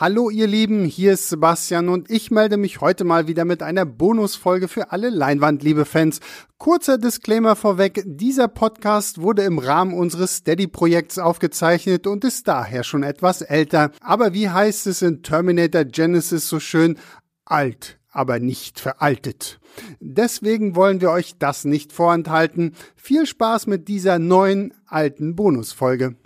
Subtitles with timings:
[0.00, 3.84] Hallo ihr Lieben, hier ist Sebastian und ich melde mich heute mal wieder mit einer
[3.84, 6.20] Bonusfolge für alle Leinwandliebe-Fans.
[6.56, 13.02] Kurzer Disclaimer vorweg, dieser Podcast wurde im Rahmen unseres Steady-Projekts aufgezeichnet und ist daher schon
[13.02, 13.90] etwas älter.
[14.00, 16.96] Aber wie heißt es in Terminator Genesis so schön?
[17.44, 19.60] Alt, aber nicht veraltet.
[20.00, 22.74] Deswegen wollen wir euch das nicht vorenthalten.
[22.96, 26.16] Viel Spaß mit dieser neuen alten Bonusfolge.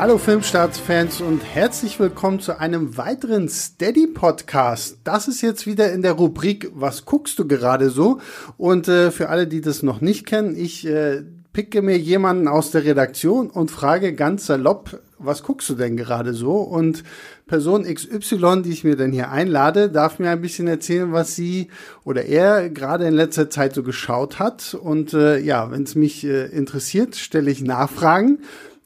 [0.00, 4.96] Hallo Filmstarts-Fans und herzlich willkommen zu einem weiteren Steady-Podcast.
[5.04, 8.18] Das ist jetzt wieder in der Rubrik Was guckst du gerade so?
[8.56, 12.70] Und äh, für alle, die das noch nicht kennen, ich äh, picke mir jemanden aus
[12.70, 16.52] der Redaktion und frage ganz salopp, was guckst du denn gerade so?
[16.54, 17.04] Und
[17.46, 21.68] Person XY, die ich mir denn hier einlade, darf mir ein bisschen erzählen, was sie
[22.04, 24.72] oder er gerade in letzter Zeit so geschaut hat.
[24.72, 28.38] Und äh, ja, wenn es mich äh, interessiert, stelle ich Nachfragen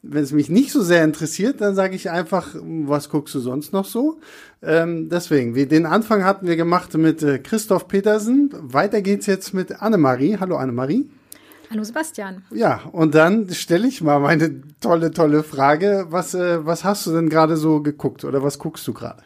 [0.06, 3.72] wenn es mich nicht so sehr interessiert, dann sage ich einfach, was guckst du sonst
[3.72, 4.18] noch so?
[4.62, 8.50] Ähm, deswegen, wir, den Anfang hatten wir gemacht mit äh, Christoph Petersen.
[8.52, 10.36] Weiter geht's jetzt mit Annemarie.
[10.38, 11.08] Hallo Annemarie.
[11.70, 12.44] Hallo Sebastian.
[12.50, 16.06] Ja, und dann stelle ich mal meine tolle, tolle Frage.
[16.10, 19.22] Was, äh, was hast du denn gerade so geguckt oder was guckst du gerade?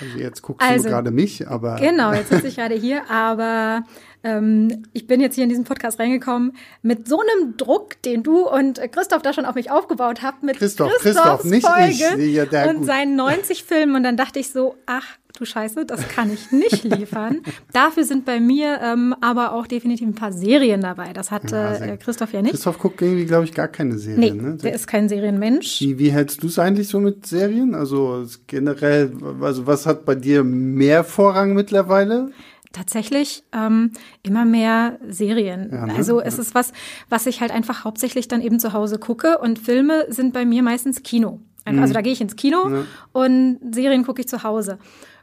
[0.00, 1.76] Also jetzt guckst also, du gerade mich, aber.
[1.76, 3.84] Genau, jetzt sitze ich gerade hier, aber
[4.24, 8.48] ähm, ich bin jetzt hier in diesen Podcast reingekommen mit so einem Druck, den du
[8.48, 12.34] und Christoph da schon auf mich aufgebaut habt, mit Christoph, Christoph, nicht Folge ich.
[12.34, 12.86] Ja, und gut.
[12.86, 13.96] seinen 90 Filmen.
[13.96, 17.40] Und dann dachte ich so, ach du Scheiße, das kann ich nicht liefern.
[17.72, 21.12] Dafür sind bei mir ähm, aber auch definitiv ein paar Serien dabei.
[21.12, 22.52] Das hat ja, äh, Christoph ja nicht.
[22.52, 24.36] Christoph guckt irgendwie, glaube ich, gar keine Serien.
[24.36, 24.56] Nee, ne?
[24.56, 25.80] der ist kein Serienmensch.
[25.80, 27.74] Wie, wie hältst du es eigentlich so mit Serien?
[27.74, 32.30] Also generell, also was hat bei dir mehr Vorrang mittlerweile?
[32.72, 35.70] tatsächlich ähm, immer mehr Serien.
[35.70, 35.94] Ja, ne?
[35.94, 36.42] Also es ja.
[36.42, 36.72] ist was,
[37.08, 40.62] was ich halt einfach hauptsächlich dann eben zu Hause gucke und Filme sind bei mir
[40.62, 41.40] meistens Kino.
[41.64, 41.92] Also mhm.
[41.92, 42.84] da gehe ich ins Kino ja.
[43.12, 44.78] und Serien gucke ich zu Hause.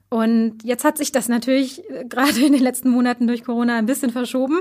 [0.09, 3.85] Und jetzt hat sich das natürlich äh, gerade in den letzten Monaten durch Corona ein
[3.85, 4.59] bisschen verschoben.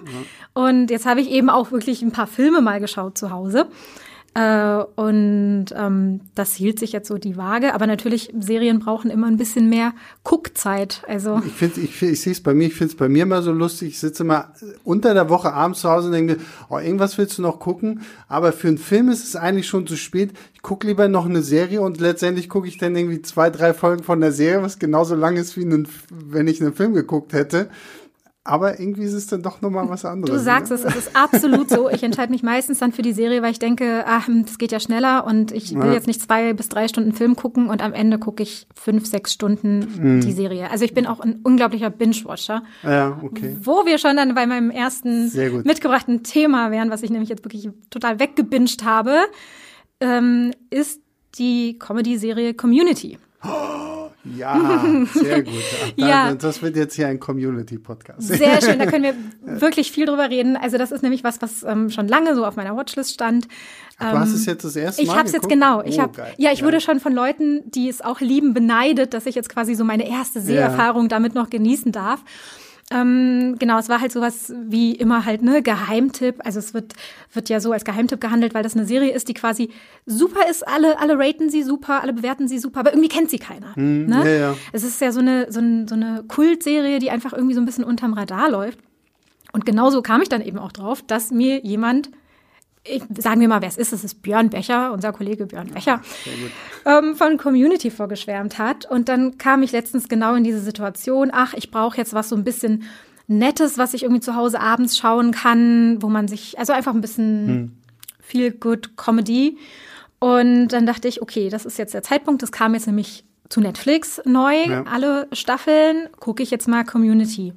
[0.52, 3.66] Und jetzt habe ich eben auch wirklich ein paar Filme mal geschaut zu Hause.
[4.34, 7.74] Äh, und ähm, das hielt sich jetzt so die Waage.
[7.74, 11.02] Aber natürlich, Serien brauchen immer ein bisschen mehr Guckzeit.
[11.08, 13.42] Also ich finde, ich, ich sehe es bei mir, ich finde es bei mir immer
[13.42, 13.88] so lustig.
[13.88, 14.52] Ich sitze mal
[14.84, 18.02] unter der Woche abends zu Hause und denke mir, oh, irgendwas willst du noch gucken.
[18.28, 20.32] Aber für einen Film ist es eigentlich schon zu spät.
[20.54, 24.04] Ich gucke lieber noch eine Serie und letztendlich gucke ich dann irgendwie zwei, drei Folgen
[24.04, 27.70] von der Serie, was genauso lang ist, wie einen, wenn ich einen Film geguckt hätte.
[28.48, 30.34] Aber irgendwie ist es dann doch nochmal was anderes.
[30.34, 30.78] Du sagst ne?
[30.78, 31.90] es, es ist absolut so.
[31.90, 34.80] Ich entscheide mich meistens dann für die Serie, weil ich denke, ach, das geht ja
[34.80, 35.92] schneller und ich will ja.
[35.92, 39.34] jetzt nicht zwei bis drei Stunden Film gucken und am Ende gucke ich fünf, sechs
[39.34, 40.20] Stunden mhm.
[40.22, 40.70] die Serie.
[40.70, 42.62] Also ich bin auch ein unglaublicher Binge-Watcher.
[42.84, 43.54] Ja, okay.
[43.60, 45.30] Wo wir schon dann bei meinem ersten
[45.64, 49.18] mitgebrachten Thema wären, was ich nämlich jetzt wirklich total weggebinged habe,
[50.00, 51.02] ähm, ist
[51.38, 53.18] die Comedy-Serie Community.
[53.44, 53.97] Oh.
[54.36, 55.54] Ja, sehr gut.
[56.00, 56.34] Ach, ja.
[56.34, 58.22] Das wird jetzt hier ein Community-Podcast.
[58.22, 59.14] Sehr schön, da können wir
[59.60, 60.56] wirklich viel drüber reden.
[60.56, 63.48] Also das ist nämlich was, was ähm, schon lange so auf meiner Watchlist stand.
[63.98, 65.82] Ach, du hast es jetzt das erste Mal Ich habe es jetzt genau.
[65.82, 66.64] Ich oh, hab, ja, ich ja.
[66.66, 70.08] wurde schon von Leuten, die es auch lieben, beneidet, dass ich jetzt quasi so meine
[70.08, 71.08] erste Seherfahrung ja.
[71.08, 72.22] damit noch genießen darf.
[72.90, 76.36] Ähm, genau, es war halt sowas wie immer halt, ne, Geheimtipp.
[76.44, 76.94] Also es wird,
[77.34, 79.70] wird ja so als Geheimtipp gehandelt, weil das eine Serie ist, die quasi
[80.06, 80.66] super ist.
[80.66, 83.76] Alle, alle raten sie super, alle bewerten sie super, aber irgendwie kennt sie keiner.
[83.76, 84.24] Hm, ne?
[84.24, 84.56] ja, ja.
[84.72, 87.66] Es ist ja so eine, so, ein, so eine Kultserie, die einfach irgendwie so ein
[87.66, 88.78] bisschen unterm Radar läuft.
[89.52, 92.10] Und genauso kam ich dann eben auch drauf, dass mir jemand
[92.88, 96.00] ich, sagen wir mal, wer es ist, es ist Björn Becher, unser Kollege Björn Becher,
[96.84, 98.90] ähm, von Community vorgeschwärmt hat.
[98.90, 102.36] Und dann kam ich letztens genau in diese Situation, ach, ich brauche jetzt was so
[102.36, 102.84] ein bisschen
[103.26, 107.02] Nettes, was ich irgendwie zu Hause abends schauen kann, wo man sich, also einfach ein
[107.02, 107.72] bisschen hm.
[108.20, 109.58] viel good Comedy.
[110.18, 113.60] Und dann dachte ich, okay, das ist jetzt der Zeitpunkt, das kam jetzt nämlich zu
[113.60, 114.84] Netflix neu, ja.
[114.84, 117.52] alle Staffeln, gucke ich jetzt mal Community.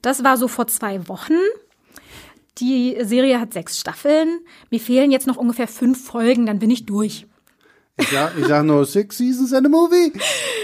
[0.00, 1.34] Das war so vor zwei Wochen.
[2.58, 4.40] Die Serie hat sechs Staffeln.
[4.70, 7.26] Mir fehlen jetzt noch ungefähr fünf Folgen, dann bin ich durch.
[7.98, 10.12] Ich sag, ich sag nur Six Seasons and a Movie.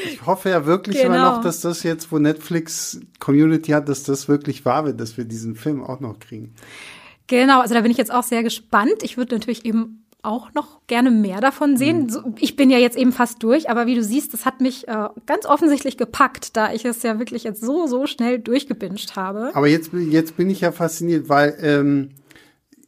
[0.06, 1.14] Ich hoffe ja wirklich genau.
[1.14, 5.16] immer noch, dass das jetzt, wo Netflix Community hat, dass das wirklich wahr wird, dass
[5.16, 6.54] wir diesen Film auch noch kriegen.
[7.26, 9.02] Genau, also da bin ich jetzt auch sehr gespannt.
[9.02, 12.10] Ich würde natürlich eben auch noch gerne mehr davon sehen.
[12.12, 12.34] Mhm.
[12.38, 15.08] Ich bin ja jetzt eben fast durch, aber wie du siehst, das hat mich äh,
[15.26, 19.50] ganz offensichtlich gepackt, da ich es ja wirklich jetzt so, so schnell durchgebinged habe.
[19.54, 22.10] Aber jetzt, jetzt bin ich ja fasziniert, weil ähm,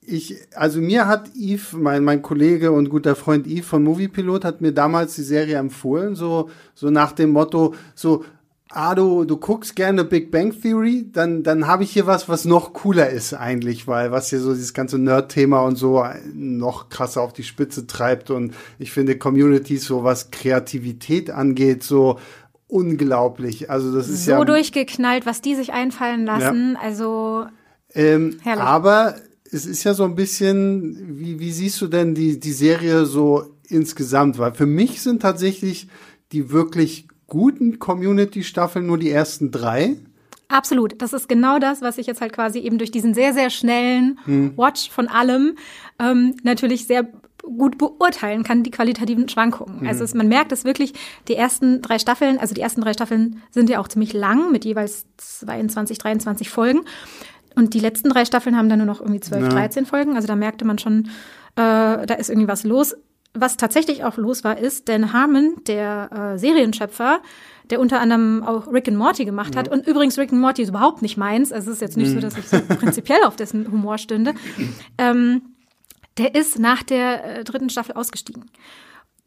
[0.02, 4.60] ich, also mir hat Yves, mein, mein Kollege und guter Freund Yves von Moviepilot, hat
[4.60, 8.24] mir damals die Serie empfohlen, so, so nach dem Motto, so,
[8.70, 12.44] ah, du, du guckst gerne Big Bang Theory, dann, dann habe ich hier was, was
[12.44, 17.20] noch cooler ist eigentlich, weil was hier so dieses ganze Nerd-Thema und so noch krasser
[17.22, 22.18] auf die Spitze treibt und ich finde Communities, so was Kreativität angeht, so
[22.68, 23.70] unglaublich.
[23.70, 26.74] Also das ist so ja so durchgeknallt, was die sich einfallen lassen.
[26.74, 26.80] Ja.
[26.80, 27.46] Also
[27.94, 29.16] ähm, aber
[29.50, 33.56] es ist ja so ein bisschen, wie, wie siehst du denn die, die Serie so
[33.68, 34.38] insgesamt?
[34.38, 35.88] Weil für mich sind tatsächlich
[36.30, 39.96] die wirklich guten Community-Staffeln nur die ersten drei.
[40.48, 41.00] Absolut.
[41.00, 44.18] Das ist genau das, was ich jetzt halt quasi eben durch diesen sehr, sehr schnellen
[44.24, 44.58] hm.
[44.58, 45.56] Watch von allem
[45.98, 47.08] ähm, natürlich sehr
[47.42, 49.80] gut beurteilen kann, die qualitativen Schwankungen.
[49.80, 49.88] Mhm.
[49.88, 50.92] Also es, man merkt es wirklich,
[51.28, 54.66] die ersten drei Staffeln, also die ersten drei Staffeln sind ja auch ziemlich lang mit
[54.66, 56.80] jeweils 22, 23 Folgen.
[57.56, 59.48] Und die letzten drei Staffeln haben dann nur noch irgendwie 12, ja.
[59.48, 60.16] 13 Folgen.
[60.16, 61.06] Also da merkte man schon,
[61.56, 62.94] äh, da ist irgendwie was los
[63.34, 67.20] was tatsächlich auch los war, ist, Dan Harmon, der äh, Serienschöpfer,
[67.70, 69.68] der unter anderem auch Rick and Morty gemacht hat.
[69.68, 71.52] Und übrigens, Rick and Morty ist überhaupt nicht meins.
[71.52, 72.14] Also es ist jetzt nicht mhm.
[72.14, 74.34] so, dass ich so prinzipiell auf dessen Humor stünde.
[74.98, 75.42] Ähm,
[76.18, 78.50] der ist nach der äh, dritten Staffel ausgestiegen.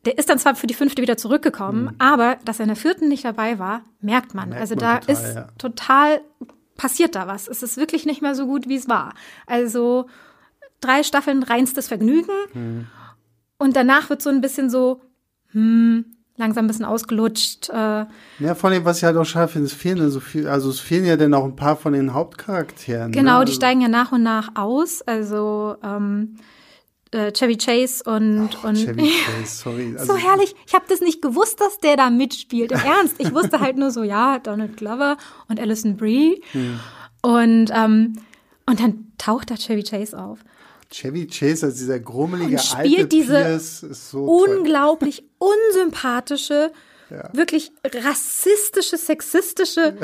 [0.05, 1.95] Der ist dann zwar für die fünfte wieder zurückgekommen, mhm.
[1.97, 4.49] aber dass er in der vierten nicht dabei war, merkt man.
[4.49, 5.47] Merkt also da total, ist ja.
[5.57, 6.21] total
[6.75, 7.47] passiert da was.
[7.47, 9.13] Es ist wirklich nicht mehr so gut, wie es war.
[9.47, 10.07] Also
[10.81, 12.33] drei Staffeln reinstes Vergnügen.
[12.53, 12.87] Mhm.
[13.63, 14.99] Und danach wird so ein bisschen so,
[15.53, 16.03] hm,
[16.35, 17.69] langsam ein bisschen ausgelutscht.
[17.69, 18.05] Äh.
[18.39, 20.69] Ja, von dem, was ich halt auch schade finde, es fehlen ja so viel, also
[20.69, 23.11] es fehlen ja dann auch ein paar von den Hauptcharakteren.
[23.11, 23.17] Ne?
[23.17, 23.45] Genau, ne?
[23.45, 25.01] die also, steigen ja nach und nach aus.
[25.03, 26.35] Also ähm,
[27.11, 29.95] äh, Chevy Chase und oh, und Chevy Chase, sorry.
[29.97, 30.53] Also, so herrlich.
[30.67, 32.73] Ich habe das nicht gewusst, dass der da mitspielt.
[32.73, 33.15] Im Ernst.
[33.19, 35.15] Ich wusste halt nur so, ja, Donald Glover
[35.47, 36.43] und Alison Brie.
[36.51, 36.79] Hm.
[37.21, 38.15] Und ähm,
[38.65, 40.39] und dann taucht da Chevy Chase auf.
[40.93, 46.71] Chevy Chase als dieser grummelige und spielt alte diese Pierce, ist so unglaublich unsympathische,
[47.09, 47.29] ja.
[47.33, 49.97] wirklich rassistische, sexistische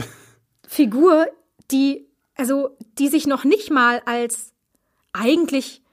[0.68, 1.28] Figur,
[1.72, 4.54] die also die sich noch nicht mal als
[5.14, 5.84] eigentlich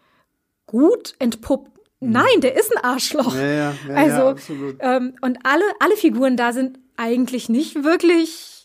[0.67, 1.73] gut entpuppt.
[2.01, 2.13] Mhm.
[2.13, 3.35] Nein, der ist ein Arschloch.
[3.35, 4.37] Ja, ja, ja, also
[4.79, 8.56] ähm, und alle alle Figuren da sind eigentlich nicht wirklich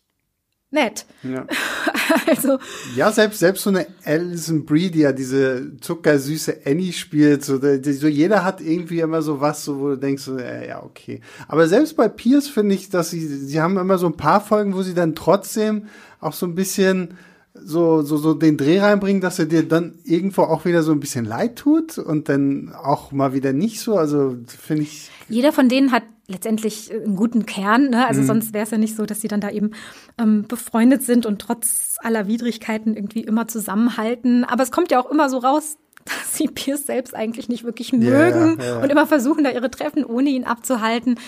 [0.72, 1.06] nett.
[1.24, 1.46] Ja.
[2.28, 2.58] also.
[2.96, 7.94] Ja, selbst, selbst so eine Alison Brie, die ja diese zuckersüße Annie spielt, so, die,
[7.94, 11.22] so jeder hat irgendwie immer so was, so, wo du denkst, so, äh, ja, okay.
[11.48, 14.74] Aber selbst bei Pierce finde ich, dass sie, sie haben immer so ein paar Folgen,
[14.74, 15.88] wo sie dann trotzdem
[16.20, 17.16] auch so ein bisschen,
[17.54, 21.00] so, so, so den Dreh reinbringen, dass er dir dann irgendwo auch wieder so ein
[21.00, 23.98] bisschen leid tut und dann auch mal wieder nicht so.
[23.98, 25.10] Also finde ich.
[25.28, 28.08] Jeder von denen hat letztendlich einen guten Kern, ne?
[28.08, 28.28] Also mhm.
[28.28, 29.72] sonst wäre es ja nicht so, dass sie dann da eben
[30.18, 34.46] ähm, befreundet sind und trotz aller Widrigkeiten irgendwie immer zusammenhalten.
[34.46, 37.92] Aber es kommt ja auch immer so raus, dass sie Pierce selbst eigentlich nicht wirklich
[37.92, 38.84] mögen yeah, yeah.
[38.84, 41.20] und immer versuchen, da ihre Treffen ohne ihn abzuhalten.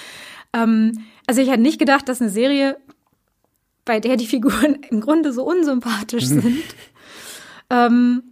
[0.54, 2.78] Ähm, also ich hätte nicht gedacht, dass eine Serie
[3.86, 6.42] bei der die Figuren im Grunde so unsympathisch mhm.
[6.42, 6.64] sind,
[7.70, 8.24] ähm,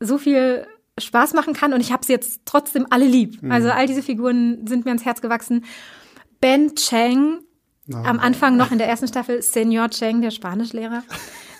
[0.00, 0.66] so viel
[0.98, 1.72] Spaß machen kann.
[1.72, 3.42] Und ich habe sie jetzt trotzdem alle lieb.
[3.42, 3.50] Mhm.
[3.50, 5.64] Also all diese Figuren sind mir ans Herz gewachsen.
[6.40, 7.40] Ben Chang,
[7.92, 7.96] oh.
[7.96, 11.02] am Anfang noch in der ersten Staffel, Senor Chang, der Spanischlehrer.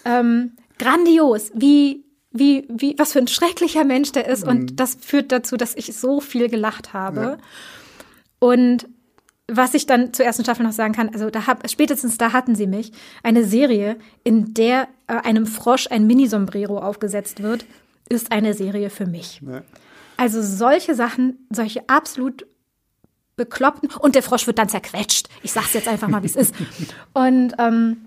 [0.04, 4.44] ähm, grandios, wie, wie, wie, was für ein schrecklicher Mensch der ist.
[4.44, 4.50] Mhm.
[4.50, 7.20] Und das führt dazu, dass ich so viel gelacht habe.
[7.20, 7.36] Ja.
[8.38, 8.86] Und
[9.50, 12.54] was ich dann zur ersten Staffel noch sagen kann, also da hab, spätestens da hatten
[12.54, 12.92] sie mich,
[13.22, 17.66] eine Serie, in der äh, einem Frosch ein Mini-Sombrero aufgesetzt wird,
[18.08, 19.42] ist eine Serie für mich.
[19.46, 19.62] Ja.
[20.16, 22.46] Also solche Sachen, solche absolut
[23.36, 25.28] bekloppten, und der Frosch wird dann zerquetscht.
[25.42, 26.54] Ich sag's jetzt einfach mal, wie es ist.
[27.14, 28.06] Und ähm,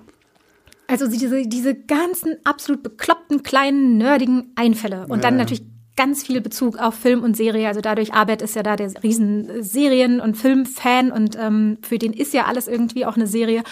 [0.87, 5.05] also diese, diese ganzen absolut bekloppten, kleinen, nerdigen Einfälle.
[5.07, 5.23] Und ja.
[5.23, 5.63] dann natürlich
[5.97, 7.67] ganz viel Bezug auf Film und Serie.
[7.67, 12.13] Also dadurch, Arbeit ist ja da der riesen Serien- und Filmfan und ähm, für den
[12.13, 13.63] ist ja alles irgendwie auch eine Serie.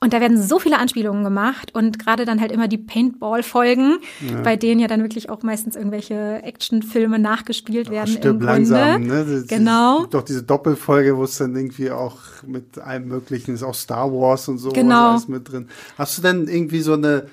[0.00, 4.42] Und da werden so viele Anspielungen gemacht und gerade dann halt immer die Paintball-Folgen, ja.
[4.42, 8.18] bei denen ja dann wirklich auch meistens irgendwelche Actionfilme nachgespielt werden.
[8.20, 9.24] Ach, langsam, ne?
[9.24, 9.96] Das, genau.
[9.96, 13.74] Es gibt doch diese Doppelfolge, wo es dann irgendwie auch mit allem Möglichen ist, auch
[13.74, 15.12] Star Wars und so genau.
[15.12, 15.68] alles mit drin.
[15.96, 17.28] Hast du denn irgendwie so eine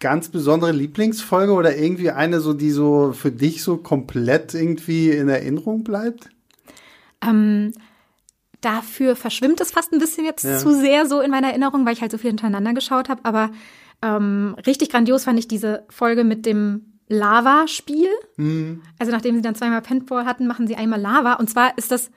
[0.00, 5.28] ganz besondere Lieblingsfolge oder irgendwie eine so, die so für dich so komplett irgendwie in
[5.28, 6.28] Erinnerung bleibt?
[7.22, 7.72] Ähm,
[8.60, 10.58] dafür verschwimmt es fast ein bisschen jetzt ja.
[10.58, 13.24] zu sehr so in meiner Erinnerung, weil ich halt so viel hintereinander geschaut habe.
[13.24, 13.50] Aber
[14.02, 18.10] ähm, richtig grandios fand ich diese Folge mit dem Lava-Spiel.
[18.36, 18.82] Mhm.
[18.98, 21.34] Also nachdem sie dann zweimal Paintball hatten, machen sie einmal Lava.
[21.34, 22.10] Und zwar ist das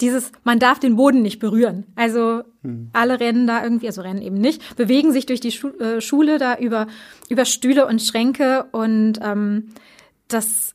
[0.00, 1.84] dieses, man darf den Boden nicht berühren.
[1.94, 2.90] Also hm.
[2.92, 6.38] alle rennen da irgendwie, also rennen eben nicht, bewegen sich durch die Schu äh, Schule
[6.38, 6.86] da über,
[7.28, 9.68] über Stühle und Schränke und ähm,
[10.28, 10.74] das,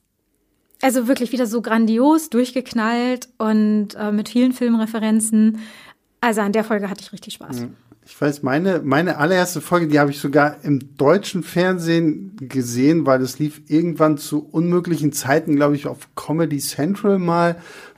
[0.82, 5.60] also wirklich wieder so grandios durchgeknallt und äh, mit vielen Filmreferenzen.
[6.22, 7.62] Also an der Folge hatte ich richtig Spaß.
[7.62, 7.76] Hm.
[8.08, 13.20] Ich weiß, meine, meine allererste Folge, die habe ich sogar im deutschen Fernsehen gesehen, weil
[13.22, 17.56] es lief irgendwann zu unmöglichen Zeiten, glaube ich, auf Comedy Central mal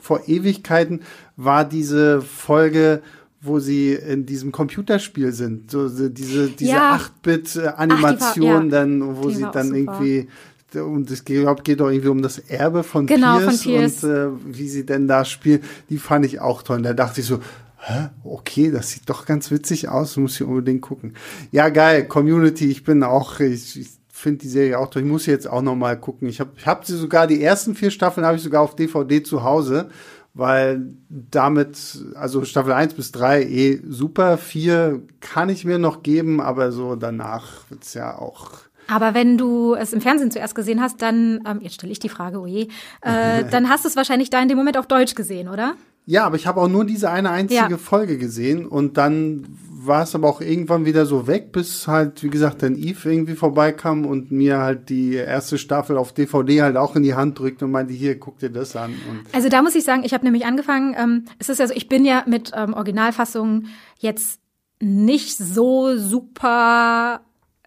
[0.08, 1.02] vor Ewigkeiten,
[1.36, 3.02] war diese Folge,
[3.42, 5.70] wo sie in diesem Computerspiel sind.
[5.70, 6.96] So, diese, diese Ja.
[6.96, 8.70] 8-Bit-Animation Ach, die war- ja.
[8.70, 9.78] dann, wo Die sie auch dann super.
[9.80, 10.28] irgendwie
[10.76, 14.04] und es geht, glaub, geht doch irgendwie um das Erbe von Genau, Pierce, von Pierce.
[14.04, 16.78] und äh, wie sie denn da spielt, die fand ich auch toll.
[16.78, 17.40] Und da dachte ich so,
[17.80, 21.14] hä, okay, das sieht doch ganz witzig aus, muss ich unbedingt gucken.
[21.52, 25.04] Ja, geil, Community, ich bin auch, ich, ich finde die Serie auch toll.
[25.04, 26.28] Ich muss sie jetzt auch noch mal gucken.
[26.28, 29.22] Ich habe ich hab sie sogar, die ersten vier Staffeln habe ich sogar auf DVD
[29.24, 29.90] zu Hause,
[30.34, 31.78] weil damit,
[32.16, 36.96] also Staffel 1 bis 3 eh super, 4 kann ich mir noch geben, aber so
[36.96, 38.52] danach wird's ja auch
[38.88, 42.10] Aber wenn du es im Fernsehen zuerst gesehen hast, dann, ähm, jetzt stelle ich die
[42.10, 42.68] Frage, oh je,
[43.02, 45.76] äh, dann hast du es wahrscheinlich da in dem Moment auf Deutsch gesehen, oder?
[46.06, 47.78] Ja, aber ich habe auch nur diese eine einzige Ja.
[47.78, 49.46] Folge gesehen und dann
[49.88, 53.36] war es aber auch irgendwann wieder so weg, bis halt, wie gesagt, dann Eve irgendwie
[53.36, 57.66] vorbeikam und mir halt die erste Staffel auf DVD halt auch in die Hand drückte
[57.66, 58.92] und meinte, hier, guck dir das an.
[59.10, 61.74] Und Also da muss ich sagen, ich habe nämlich angefangen, ähm, es ist ja so,
[61.74, 63.68] ich bin ja mit ähm, Originalfassungen
[64.00, 64.40] jetzt
[64.80, 67.22] nicht so super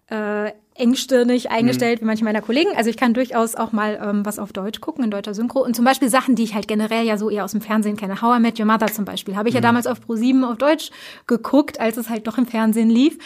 [0.07, 2.71] äh, engstirnig eingestellt wie manche meiner Kollegen.
[2.75, 5.63] Also ich kann durchaus auch mal ähm, was auf Deutsch gucken, in deutscher Synchro.
[5.63, 8.21] Und zum Beispiel Sachen, die ich halt generell ja so eher aus dem Fernsehen kenne.
[8.21, 9.35] How I Met Your Mother zum Beispiel.
[9.35, 10.91] Habe ich ja damals auf Pro7 auf Deutsch
[11.27, 13.17] geguckt, als es halt doch im Fernsehen lief.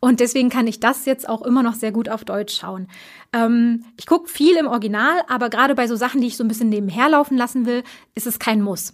[0.00, 2.86] Und deswegen kann ich das jetzt auch immer noch sehr gut auf Deutsch schauen.
[3.32, 6.48] Ähm, ich gucke viel im Original, aber gerade bei so Sachen, die ich so ein
[6.48, 7.82] bisschen nebenher laufen lassen will,
[8.14, 8.92] ist es kein Muss.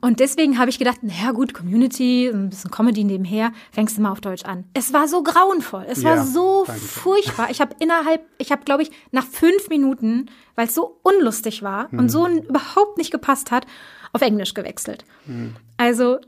[0.00, 4.12] Und deswegen habe ich gedacht, naja gut, Community, ein bisschen Comedy nebenher, fängst du mal
[4.12, 4.64] auf Deutsch an.
[4.74, 6.80] Es war so grauenvoll, es Ja, war so danke.
[6.82, 7.50] furchtbar.
[7.50, 11.88] Ich habe innerhalb, ich habe glaube ich nach fünf Minuten, weil es so unlustig war
[11.92, 13.66] und so n- überhaupt nicht gepasst hat,
[14.12, 15.04] auf Englisch gewechselt.
[15.78, 16.18] Also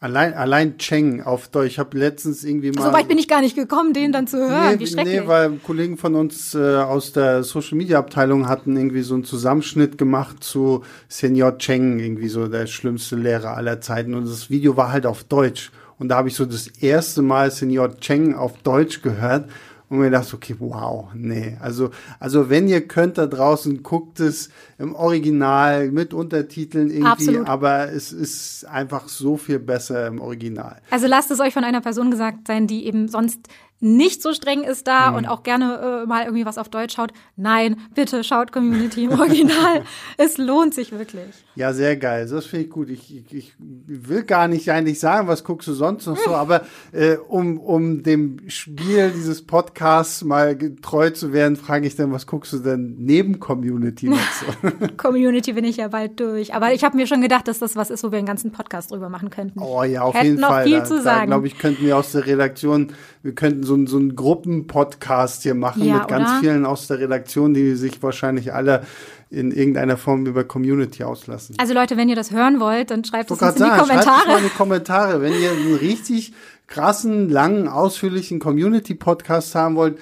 [0.00, 1.72] allein, allein Cheng auf Deutsch.
[1.72, 2.82] Ich habe letztens irgendwie mal.
[2.82, 4.78] so weit bin ich gar nicht gekommen, den dann zu hören.
[4.78, 5.20] Wie schrecklich.
[5.20, 9.24] Nee, weil Kollegen von uns äh, aus der Social Media Abteilung hatten irgendwie so einen
[9.24, 14.14] Zusammenschnitt gemacht zu Senior Cheng, irgendwie so der schlimmste Lehrer aller Zeiten.
[14.14, 15.70] Und das Video war halt auf Deutsch.
[15.98, 19.48] Und da habe ich so das erste Mal Senior Cheng auf Deutsch gehört
[19.94, 21.56] und mir gedacht, okay, wow, nee.
[21.60, 27.48] Also, also wenn ihr könnt da draußen, guckt es im Original mit Untertiteln irgendwie, Absolut.
[27.48, 30.80] aber es ist einfach so viel besser im Original.
[30.90, 33.48] Also lasst es euch von einer Person gesagt sein, die eben sonst
[33.80, 35.16] nicht so streng ist da Mhm.
[35.18, 37.12] und auch gerne äh, mal irgendwie was auf Deutsch schaut.
[37.36, 39.82] Nein, bitte schaut Community im Original.
[40.16, 41.26] es lohnt sich wirklich.
[41.54, 42.26] Ja, sehr geil.
[42.28, 42.88] Das finde ich gut.
[42.88, 46.62] Ich, ich, ich will gar nicht eigentlich sagen, was guckst du sonst noch so, aber
[46.92, 52.26] äh, um, um dem Spiel dieses Podcasts mal getreu zu werden, frage ich dann, was
[52.26, 54.86] guckst du denn neben Community noch so?
[54.96, 56.54] Community bin ich ja bald durch.
[56.54, 58.90] Aber ich habe mir schon gedacht, dass das was ist, wo wir einen ganzen Podcast
[58.92, 59.60] drüber machen könnten.
[59.60, 60.64] Oh ja, auf Hätten jeden noch Fall.
[60.64, 61.26] viel da, zu sagen.
[61.26, 65.54] glaube ich, könnten wir aus der Redaktion, wir könnten so, einen- so einen Gruppenpodcast hier
[65.54, 66.40] machen Ja, mit ganz oder?
[66.40, 68.82] vielen aus der Redaktion, die sich wahrscheinlich alle
[69.30, 71.56] in irgendeiner Form über Community auslassen.
[71.58, 73.88] Also Leute, wenn ihr das hören wollt, dann schreibt es in die sagen, schreibt es
[73.88, 74.38] mal Kommentare.
[74.38, 76.32] in die Kommentare, wenn ihr einen richtig
[76.66, 79.98] krassen, langen, ausführlichen Community-Podcast haben wollt.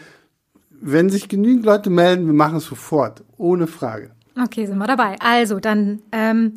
[0.84, 4.10] Wenn sich genügend Leute melden, wir machen es sofort, ohne Frage.
[4.42, 5.16] Okay, sind wir dabei.
[5.20, 6.54] Also dann, ähm,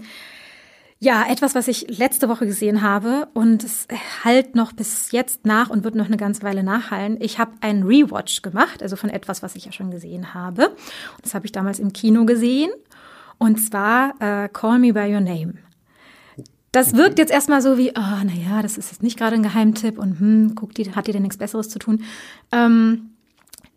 [1.00, 3.88] ja, etwas, was ich letzte Woche gesehen habe und es
[4.24, 7.18] halt noch bis jetzt nach und wird noch eine ganze Weile nachhallen.
[7.20, 10.70] Ich habe einen Rewatch gemacht, also von etwas, was ich ja schon gesehen habe.
[10.70, 12.72] Und das habe ich damals im Kino gesehen.
[13.38, 15.56] Und zwar äh, Call Me By Your Name.
[16.72, 19.44] Das wirkt jetzt erstmal so wie, ah, na naja, das ist jetzt nicht gerade ein
[19.44, 22.04] Geheimtipp und hm, guckt die, hat die denn nichts Besseres zu tun?
[22.52, 23.12] Ähm,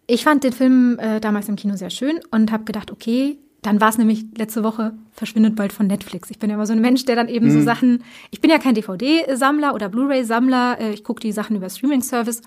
[0.06, 3.80] ich fand den Film äh, damals im Kino sehr schön und habe gedacht, okay, dann
[3.80, 6.30] war es nämlich letzte Woche verschwindet bald von Netflix.
[6.30, 8.58] Ich bin ja immer so ein Mensch, der dann eben so Sachen, ich bin ja
[8.58, 12.42] kein DVD-Sammler oder Blu-ray-Sammler, äh, ich gucke die Sachen über Streaming-Service.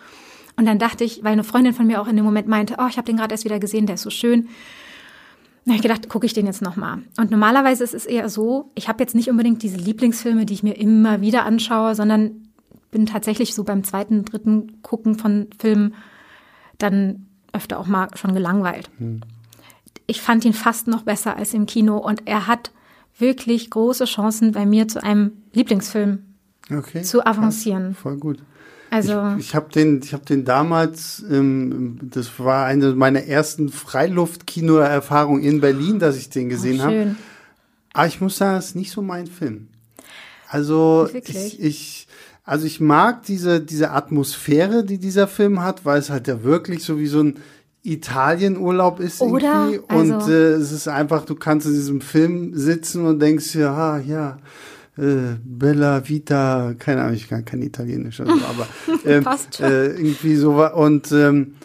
[0.58, 2.88] Und dann dachte ich, weil eine Freundin von mir auch in dem Moment meinte, oh,
[2.88, 4.48] ich habe den gerade erst wieder gesehen, der ist so schön.
[5.66, 7.00] Da habe ich gedacht, gucke ich den jetzt nochmal.
[7.18, 10.64] Und normalerweise ist es eher so, ich habe jetzt nicht unbedingt diese Lieblingsfilme, die ich
[10.64, 12.48] mir immer wieder anschaue, sondern
[12.90, 15.94] bin tatsächlich so beim zweiten, dritten Gucken von Filmen
[16.78, 18.90] dann öfter auch mal schon gelangweilt.
[20.12, 22.72] Ich fand ihn fast noch besser als im Kino und er hat
[23.18, 26.20] wirklich große Chancen bei mir zu einem Lieblingsfilm
[26.70, 27.02] Okay.
[27.04, 27.96] zu avancieren.
[27.96, 28.40] Voll gut.
[28.90, 33.70] Also Ich, ich habe den, ich habe den damals, ähm, das war eine meiner ersten
[33.70, 36.92] Freiluftkino-Erfahrungen in Berlin, dass ich den gesehen habe.
[36.92, 37.16] schön.
[37.94, 39.70] Aber ich muss sagen, es ist nicht so mein Film.
[40.50, 42.08] Also ich, ich,
[42.44, 46.84] also ich mag diese, diese Atmosphäre, die dieser Film hat, weil es halt ja wirklich
[46.84, 47.38] so wie so ein
[47.84, 49.70] Italienurlaub ist Oder?
[49.72, 49.94] irgendwie.
[49.94, 53.74] Und Also- äh, es ist einfach, du kannst in diesem Film sitzen und denkst ja,
[53.74, 54.38] ah, ja,
[54.98, 58.68] äh, Bella Vita, keine Ahnung, ich kann kein Italienisch, also, aber
[59.06, 59.26] ähm,
[59.60, 61.56] äh, irgendwie so war und ähm,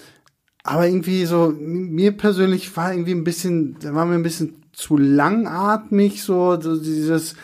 [0.62, 4.96] aber irgendwie so mir persönlich war irgendwie ein bisschen, da war mir ein bisschen zu
[4.96, 7.36] langatmig so, so dieses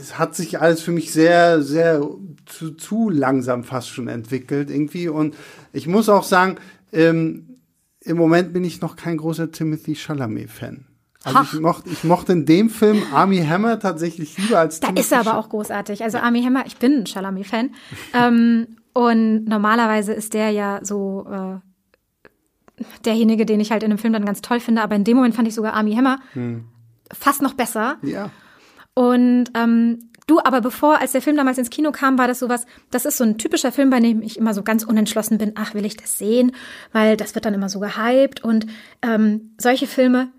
[0.00, 2.00] es hat sich alles für mich sehr, sehr
[2.46, 5.08] zu, zu langsam fast schon entwickelt irgendwie.
[5.08, 5.34] Und
[5.72, 6.56] ich muss auch sagen,
[6.92, 7.53] ähm,
[8.04, 10.86] im Moment bin ich noch kein großer Timothy Chalamet-Fan.
[11.24, 15.00] Also ich mochte, ich mochte in dem Film Army Hammer tatsächlich lieber als Da Timothy
[15.00, 16.02] ist er aber auch großartig.
[16.02, 17.70] Also Army Hammer, ich bin ein Chalamet-Fan.
[18.12, 24.12] ähm, und normalerweise ist der ja so äh, derjenige, den ich halt in dem Film
[24.12, 24.82] dann ganz toll finde.
[24.82, 26.66] Aber in dem Moment fand ich sogar Army Hammer hm.
[27.10, 27.96] fast noch besser.
[28.02, 28.30] Ja.
[28.92, 32.66] Und ähm, du, aber bevor, als der Film damals ins Kino kam, war das sowas,
[32.90, 35.74] das ist so ein typischer Film, bei dem ich immer so ganz unentschlossen bin, ach,
[35.74, 36.52] will ich das sehen?
[36.92, 38.42] Weil das wird dann immer so gehypt.
[38.42, 38.66] Und
[39.02, 40.30] ähm, solche Filme,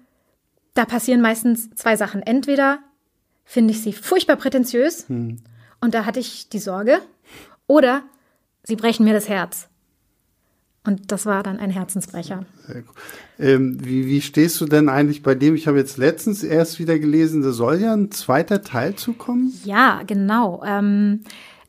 [0.73, 2.21] da passieren meistens zwei Sachen.
[2.21, 2.79] Entweder
[3.43, 5.37] finde ich sie furchtbar prätentiös hm.
[5.81, 6.99] und da hatte ich die Sorge,
[7.67, 8.03] oder
[8.63, 9.69] sie brechen mir das Herz.
[10.85, 12.45] Und das war dann ein Herzensbrecher.
[13.39, 15.55] Ähm, wie, wie stehst du denn eigentlich bei dem?
[15.55, 19.53] Ich habe jetzt letztens erst wieder gelesen, da soll ja ein zweiter Teil zukommen.
[19.63, 20.63] Ja, genau.
[20.65, 21.21] Ähm,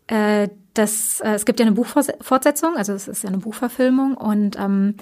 [0.07, 4.59] äh, das, äh, es gibt ja eine Buchfortsetzung, also es ist ja eine Buchverfilmung und
[4.59, 4.95] ähm,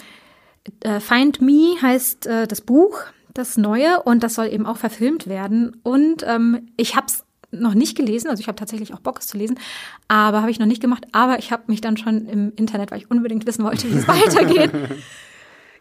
[0.80, 3.00] äh, Find Me heißt äh, das Buch,
[3.34, 5.76] das neue und das soll eben auch verfilmt werden.
[5.82, 7.23] Und ähm, ich habe es
[7.60, 9.58] noch nicht gelesen, also ich habe tatsächlich auch Bock, es zu lesen,
[10.08, 11.06] aber habe ich noch nicht gemacht.
[11.12, 14.08] Aber ich habe mich dann schon im Internet, weil ich unbedingt wissen wollte, wie es
[14.08, 14.70] weitergeht,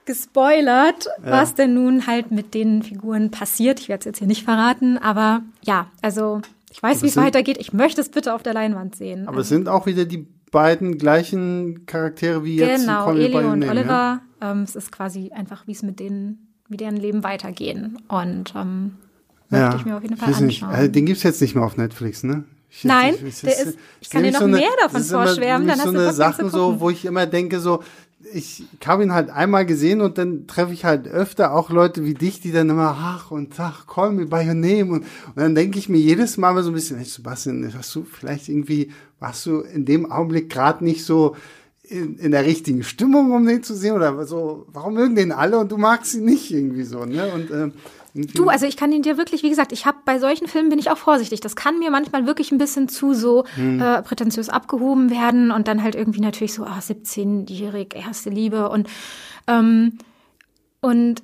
[0.05, 1.31] gespoilert, ja.
[1.31, 3.79] was denn nun halt mit den Figuren passiert.
[3.79, 7.57] Ich werde es jetzt hier nicht verraten, aber ja, also ich weiß, wie es weitergeht.
[7.59, 9.27] Ich möchte es bitte auf der Leinwand sehen.
[9.27, 12.81] Aber es sind auch wieder die beiden gleichen Charaktere wie jetzt.
[12.81, 13.91] Genau, Eli und nehmen, Oliver.
[13.91, 14.21] Ja?
[14.41, 17.99] Ähm, es ist quasi einfach, wie es mit denen, wie deren Leben weitergehen.
[18.07, 18.95] Und ähm,
[19.53, 20.47] möchte ja, ich mir auf jeden Fall anschauen.
[20.47, 20.63] Nicht.
[20.63, 22.43] Also, den gibt's jetzt nicht mehr auf Netflix, ne?
[22.69, 25.67] Ich Nein, nicht, der ist, ich kann dir noch so eine, mehr davon vorschwärmen.
[25.67, 27.83] Dann hast so eine Sachen so, wo ich immer denke so,
[28.33, 32.15] ich habe ihn halt einmal gesehen und dann treffe ich halt öfter auch Leute wie
[32.15, 34.85] dich, die dann immer, ach und ach, call me by your name.
[34.91, 37.93] Und, und dann denke ich mir jedes Mal mal so ein bisschen, hey Sebastian, hast
[37.95, 41.35] du vielleicht irgendwie, warst du in dem Augenblick gerade nicht so
[41.83, 43.93] in, in der richtigen Stimmung, um den zu sehen?
[43.93, 47.31] Oder so, warum mögen den alle und du magst ihn nicht irgendwie so, ne?
[47.33, 47.73] Und ähm,
[48.15, 50.77] Du, also ich kann ihn dir wirklich, wie gesagt, ich habe bei solchen Filmen bin
[50.77, 51.41] ich auch vorsichtig.
[51.41, 53.81] Das kann mir manchmal wirklich ein bisschen zu so hm.
[53.81, 58.87] äh, prätentiös abgehoben werden und dann halt irgendwie natürlich so, ah, 17-jährig, erste Liebe und
[59.47, 59.97] ähm,
[60.81, 61.23] und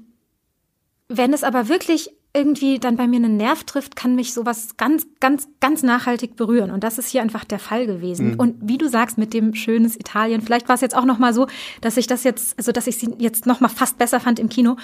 [1.09, 5.05] wenn es aber wirklich irgendwie dann bei mir einen Nerv trifft, kann mich sowas ganz,
[5.19, 6.69] ganz, ganz nachhaltig berühren.
[6.69, 8.31] Und das ist hier einfach der Fall gewesen.
[8.31, 8.39] Mhm.
[8.39, 11.33] Und wie du sagst, mit dem schönes Italien, vielleicht war es jetzt auch noch mal
[11.33, 11.47] so,
[11.81, 14.47] dass ich das jetzt, also dass ich sie jetzt noch mal fast besser fand im
[14.47, 14.77] Kino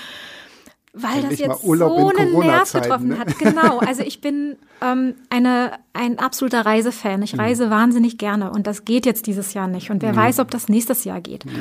[0.96, 3.20] weil das jetzt so einen Nerv getroffen ne?
[3.20, 3.38] hat.
[3.38, 3.80] Genau.
[3.86, 7.22] Also ich bin ähm, eine, ein absoluter Reisefan.
[7.22, 7.40] Ich mhm.
[7.40, 7.72] reise mhm.
[7.72, 9.92] wahnsinnig gerne und das geht jetzt dieses Jahr nicht.
[9.92, 10.18] Und wer mhm.
[10.18, 11.46] weiß, ob das nächstes Jahr geht.
[11.46, 11.52] Ja.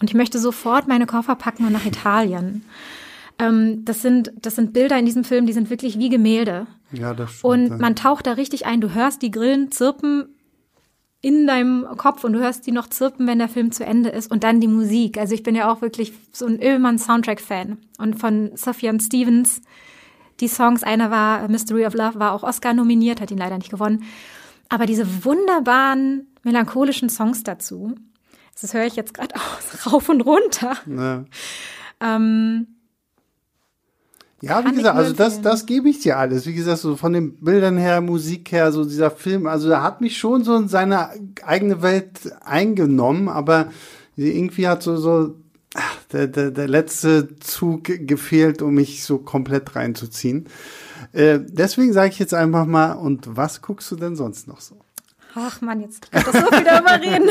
[0.00, 2.64] Und ich möchte sofort meine Koffer packen und nach Italien.
[3.38, 6.66] Ähm, das sind, das sind Bilder in diesem Film, die sind wirklich wie Gemälde.
[6.92, 7.44] Ja, das stimmt.
[7.44, 8.80] Und man taucht da richtig ein.
[8.80, 10.28] Du hörst die Grillen zirpen
[11.22, 14.30] in deinem Kopf und du hörst die noch zirpen, wenn der Film zu Ende ist
[14.30, 15.18] und dann die Musik.
[15.18, 19.62] Also ich bin ja auch wirklich so ein Ölmann-Soundtrack-Fan und von Sufjan Stevens
[20.40, 23.70] die Songs, einer war Mystery of Love, war auch Oscar nominiert, hat ihn leider nicht
[23.70, 24.04] gewonnen.
[24.68, 27.94] Aber diese wunderbaren, melancholischen Songs dazu,
[28.60, 29.34] das höre ich jetzt gerade
[29.86, 30.76] auch rauf und runter.
[30.86, 31.24] Ja.
[32.00, 32.66] Ähm,
[34.42, 36.46] ja, wie gesagt, also das, das gebe ich dir alles.
[36.46, 40.00] Wie gesagt, so von den Bildern her, Musik her, so dieser Film, also er hat
[40.00, 41.10] mich schon so in seine
[41.44, 43.70] eigene Welt eingenommen, aber
[44.16, 45.36] irgendwie hat so, so
[46.12, 50.48] der, der, der letzte Zug gefehlt, um mich so komplett reinzuziehen.
[51.12, 54.74] Äh, deswegen sage ich jetzt einfach mal, und was guckst du denn sonst noch so?
[55.36, 57.28] Ach man, jetzt kann das so wieder überreden.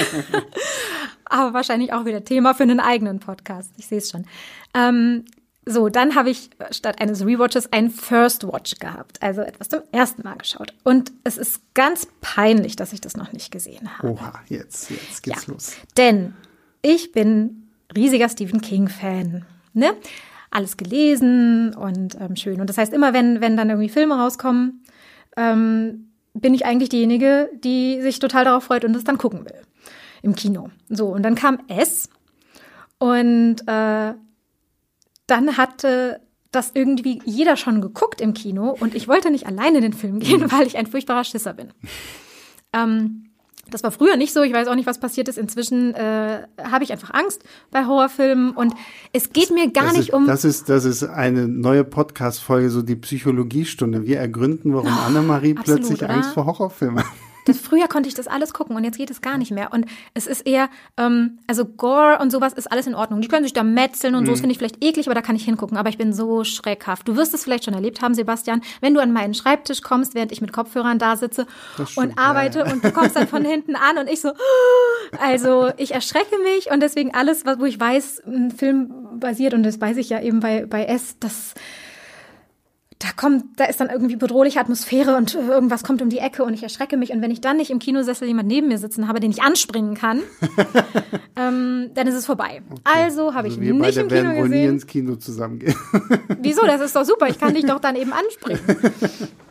[1.25, 3.71] Aber wahrscheinlich auch wieder Thema für einen eigenen Podcast.
[3.77, 4.25] Ich sehe es schon.
[4.73, 5.25] Ähm,
[5.65, 10.23] so, dann habe ich statt eines Rewatches ein First Watch gehabt, also etwas zum ersten
[10.23, 10.73] Mal geschaut.
[10.83, 14.09] Und es ist ganz peinlich, dass ich das noch nicht gesehen habe.
[14.09, 15.53] Oha, jetzt, jetzt geht's ja.
[15.53, 15.75] los.
[15.97, 16.33] Denn
[16.81, 19.45] ich bin riesiger Stephen King-Fan.
[19.73, 19.93] Ne?
[20.49, 22.59] Alles gelesen und ähm, schön.
[22.59, 24.83] Und das heißt, immer wenn, wenn dann irgendwie Filme rauskommen,
[25.37, 29.61] ähm, bin ich eigentlich diejenige, die sich total darauf freut und das dann gucken will.
[30.23, 30.69] Im Kino.
[30.89, 32.09] So, und dann kam S.
[32.97, 34.13] Und äh,
[35.31, 36.19] dann hatte
[36.51, 40.19] das irgendwie jeder schon geguckt im Kino und ich wollte nicht alleine in den Film
[40.19, 40.51] gehen, mhm.
[40.51, 41.71] weil ich ein furchtbarer Schisser bin.
[42.73, 43.31] Ähm,
[43.69, 44.41] Das war früher nicht so.
[44.43, 45.37] Ich weiß auch nicht, was passiert ist.
[45.37, 48.73] Inzwischen äh, habe ich einfach Angst bei Horrorfilmen und
[49.13, 50.27] es geht mir gar das nicht ist, um.
[50.27, 54.05] Das ist, das ist eine neue Podcast-Folge, so die Psychologiestunde.
[54.05, 56.13] Wir ergründen, warum oh, Annemarie absolut, plötzlich oder?
[56.15, 57.11] Angst vor Horrorfilmen hat.
[57.45, 59.73] Das, früher konnte ich das alles gucken und jetzt geht es gar nicht mehr.
[59.73, 63.21] Und es ist eher, ähm, also Gore und sowas ist alles in Ordnung.
[63.21, 64.27] Die können sich da metzeln und mhm.
[64.27, 65.77] so, das finde ich vielleicht eklig, aber da kann ich hingucken.
[65.77, 67.07] Aber ich bin so schreckhaft.
[67.07, 70.31] Du wirst es vielleicht schon erlebt haben, Sebastian, wenn du an meinen Schreibtisch kommst, während
[70.31, 71.47] ich mit Kopfhörern da sitze
[71.95, 72.73] und arbeite ja, ja.
[72.73, 74.31] und du kommst dann von hinten an und ich so,
[75.19, 79.79] also ich erschrecke mich und deswegen alles, wo ich weiß, ein Film basiert und das
[79.79, 81.53] weiß ich ja eben bei, bei S, das
[83.01, 86.53] da kommt, da ist dann irgendwie bedrohliche Atmosphäre und irgendwas kommt um die Ecke und
[86.53, 87.11] ich erschrecke mich.
[87.11, 89.95] Und wenn ich dann nicht im Kinosessel jemand neben mir sitzen habe, den ich anspringen
[89.95, 90.21] kann,
[91.35, 92.61] ähm, dann ist es vorbei.
[92.69, 92.81] Okay.
[92.83, 94.69] Also habe ich also wir nicht im Kino gesehen.
[94.69, 95.75] Ins Kino zusammengehen.
[96.39, 96.65] Wieso?
[96.65, 97.27] Das ist doch super.
[97.27, 98.61] Ich kann dich doch dann eben anspringen.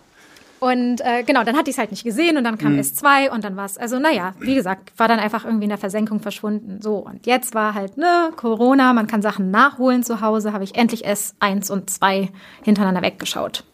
[0.61, 2.81] Und äh, genau, dann hatte ich es halt nicht gesehen und dann kam mhm.
[2.81, 5.79] S2 und dann war es, also naja, wie gesagt, war dann einfach irgendwie in der
[5.79, 6.81] Versenkung verschwunden.
[6.83, 10.77] So, und jetzt war halt, ne, Corona, man kann Sachen nachholen zu Hause, habe ich
[10.77, 12.29] endlich S1 und 2
[12.63, 13.65] hintereinander weggeschaut.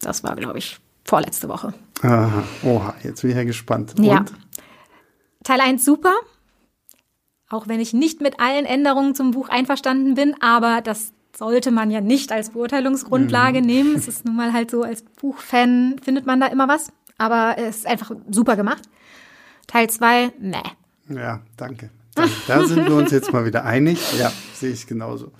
[0.00, 1.74] Das war, glaube ich, vorletzte Woche.
[2.02, 3.94] Aha, oha, jetzt bin ich ja gespannt.
[3.98, 4.04] Und?
[4.04, 4.24] Ja.
[5.42, 6.14] Teil 1 super,
[7.50, 11.90] auch wenn ich nicht mit allen Änderungen zum Buch einverstanden bin, aber das sollte man
[11.90, 13.66] ja nicht als Beurteilungsgrundlage mhm.
[13.66, 13.96] nehmen.
[13.96, 16.92] Es ist nun mal halt so, als Buchfan findet man da immer was.
[17.18, 18.82] Aber es ist einfach super gemacht.
[19.66, 20.62] Teil 2, ne.
[21.08, 21.90] Ja, danke.
[22.46, 23.98] Da sind wir uns jetzt mal wieder einig.
[24.18, 25.32] Ja, sehe ich genauso.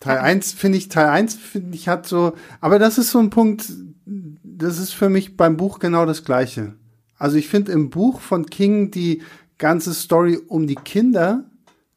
[0.00, 3.30] Teil 1 finde ich, Teil 1 finde ich hat so, aber das ist so ein
[3.30, 3.72] Punkt,
[4.04, 6.74] das ist für mich beim Buch genau das Gleiche.
[7.18, 9.22] Also ich finde im Buch von King die
[9.58, 11.44] ganze Story um die Kinder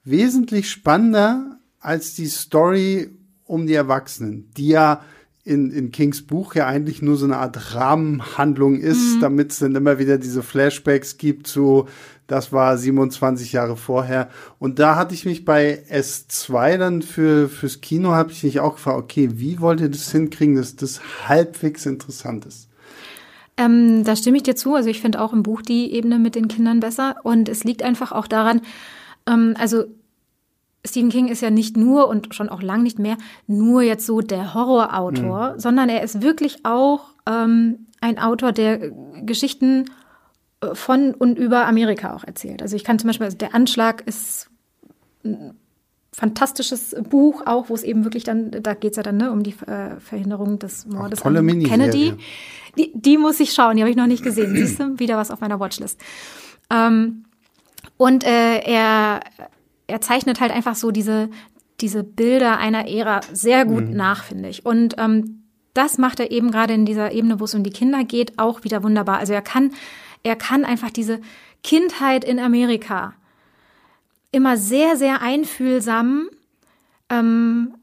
[0.03, 3.09] wesentlich spannender als die Story
[3.45, 5.01] um die Erwachsenen, die ja
[5.43, 9.21] in, in Kings Buch ja eigentlich nur so eine Art Rahmenhandlung ist, mhm.
[9.21, 11.87] damit es dann immer wieder diese Flashbacks gibt zu,
[12.27, 14.29] das war 27 Jahre vorher.
[14.59, 18.75] Und da hatte ich mich bei S2 dann für, fürs Kino, habe ich mich auch
[18.75, 22.69] gefragt, okay, wie wollt ihr das hinkriegen, dass das halbwegs interessant ist?
[23.57, 24.75] Ähm, da stimme ich dir zu.
[24.75, 27.15] Also ich finde auch im Buch die Ebene mit den Kindern besser.
[27.23, 28.61] Und es liegt einfach auch daran,
[29.27, 29.85] ähm, also
[30.85, 34.21] Stephen King ist ja nicht nur und schon auch lang nicht mehr nur jetzt so
[34.21, 35.59] der Horrorautor, mhm.
[35.59, 39.85] sondern er ist wirklich auch ähm, ein Autor, der Geschichten
[40.61, 42.61] äh, von und über Amerika auch erzählt.
[42.61, 44.49] Also ich kann zum Beispiel, also der Anschlag ist
[45.25, 45.53] ein
[46.13, 49.55] fantastisches Buch auch, wo es eben wirklich dann, da geht's ja dann ne, um die
[49.67, 52.13] äh, Verhinderung des Mordes an Kennedy.
[52.77, 54.55] Die, die muss ich schauen, die habe ich noch nicht gesehen.
[54.55, 55.99] Siehst du, wieder was auf meiner Watchlist.
[56.69, 57.25] Ähm,
[57.97, 59.21] und äh, er
[59.89, 61.29] er zeichnet halt einfach so diese,
[61.81, 63.95] diese Bilder einer Ära sehr gut mhm.
[63.95, 64.65] nach, finde ich.
[64.65, 68.03] Und ähm, das macht er eben gerade in dieser Ebene, wo es um die Kinder
[68.03, 69.17] geht, auch wieder wunderbar.
[69.17, 69.71] Also er kann,
[70.23, 71.21] er kann einfach diese
[71.63, 73.13] Kindheit in Amerika
[74.31, 76.29] immer sehr, sehr einfühlsam,
[77.09, 77.73] ähm,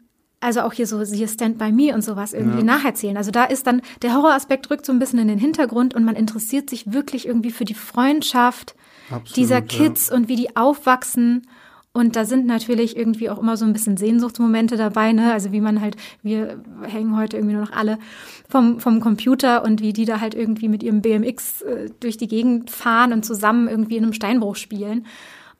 [0.40, 2.64] also auch hier so hier Stand by Me und sowas irgendwie ja.
[2.64, 3.16] nacherzählen.
[3.16, 6.14] Also da ist dann der Horroraspekt rückt so ein bisschen in den Hintergrund und man
[6.14, 8.76] interessiert sich wirklich irgendwie für die Freundschaft
[9.10, 10.16] Absolut, dieser Kids ja.
[10.16, 11.48] und wie die aufwachsen
[11.96, 15.32] und da sind natürlich irgendwie auch immer so ein bisschen Sehnsuchtsmomente dabei, ne?
[15.32, 17.98] Also wie man halt, wir hängen heute irgendwie nur noch alle
[18.50, 22.28] vom, vom Computer und wie die da halt irgendwie mit ihrem BMX äh, durch die
[22.28, 25.06] Gegend fahren und zusammen irgendwie in einem Steinbruch spielen.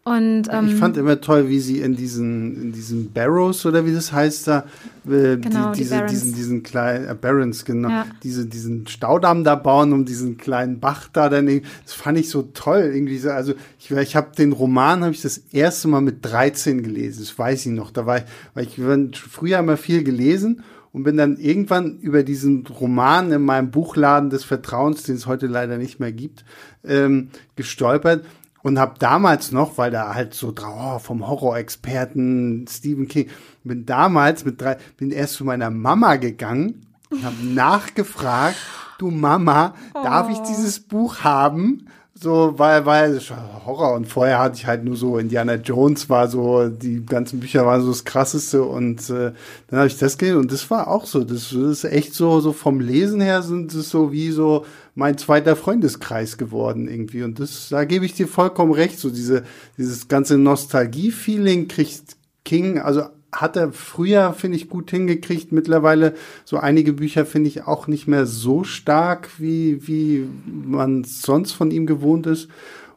[0.06, 3.92] Und, ähm, ich fand immer toll, wie sie in diesen, in diesen Barrows oder wie
[3.92, 4.64] das heißt da,
[5.04, 8.06] äh, genau, die, diese, die diesen, diesen kleinen, äh, Barons, genau, ja.
[8.22, 11.46] diese, diesen Staudamm da bauen, um diesen kleinen Bach da dann,
[11.84, 15.22] das fand ich so toll, irgendwie so, also ich, ich habe den Roman, habe ich
[15.22, 18.68] das erste Mal mit 13 gelesen, das weiß ich noch, da war ich, weil
[19.10, 24.30] ich früher immer viel gelesen und bin dann irgendwann über diesen Roman in meinem Buchladen
[24.30, 26.44] des Vertrauens, den es heute leider nicht mehr gibt,
[26.84, 28.24] ähm, gestolpert
[28.66, 33.28] und habe damals noch, weil da halt so oh, vom Horrorexperten Stephen King,
[33.62, 38.56] bin damals mit drei, bin erst zu meiner Mama gegangen und habe nachgefragt,
[38.98, 40.02] du Mama, oh.
[40.02, 40.44] darf ich oh.
[40.48, 41.86] dieses Buch haben?
[42.18, 43.20] So, weil, weil
[43.66, 47.66] Horror und vorher hatte ich halt nur so Indiana Jones war so, die ganzen Bücher
[47.66, 49.32] waren so das krasseste und äh,
[49.68, 52.40] dann habe ich das gelesen und das war auch so, das, das ist echt so,
[52.40, 54.64] so vom Lesen her sind es so wie so
[54.96, 59.44] mein zweiter Freundeskreis geworden irgendwie und das, da gebe ich dir vollkommen recht, so diese,
[59.78, 65.52] dieses ganze Nostalgie-Feeling kriegt King, also hat er früher, finde ich, gut hingekriegt.
[65.52, 71.52] Mittlerweile so einige Bücher finde ich auch nicht mehr so stark, wie, wie man sonst
[71.52, 72.48] von ihm gewohnt ist.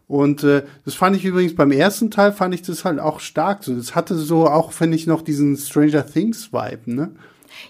[0.08, 3.64] Und äh, das fand ich übrigens beim ersten Teil, fand ich das halt auch stark.
[3.64, 7.12] So, das hatte so auch, finde ich, noch diesen Stranger Things Vibe, ne?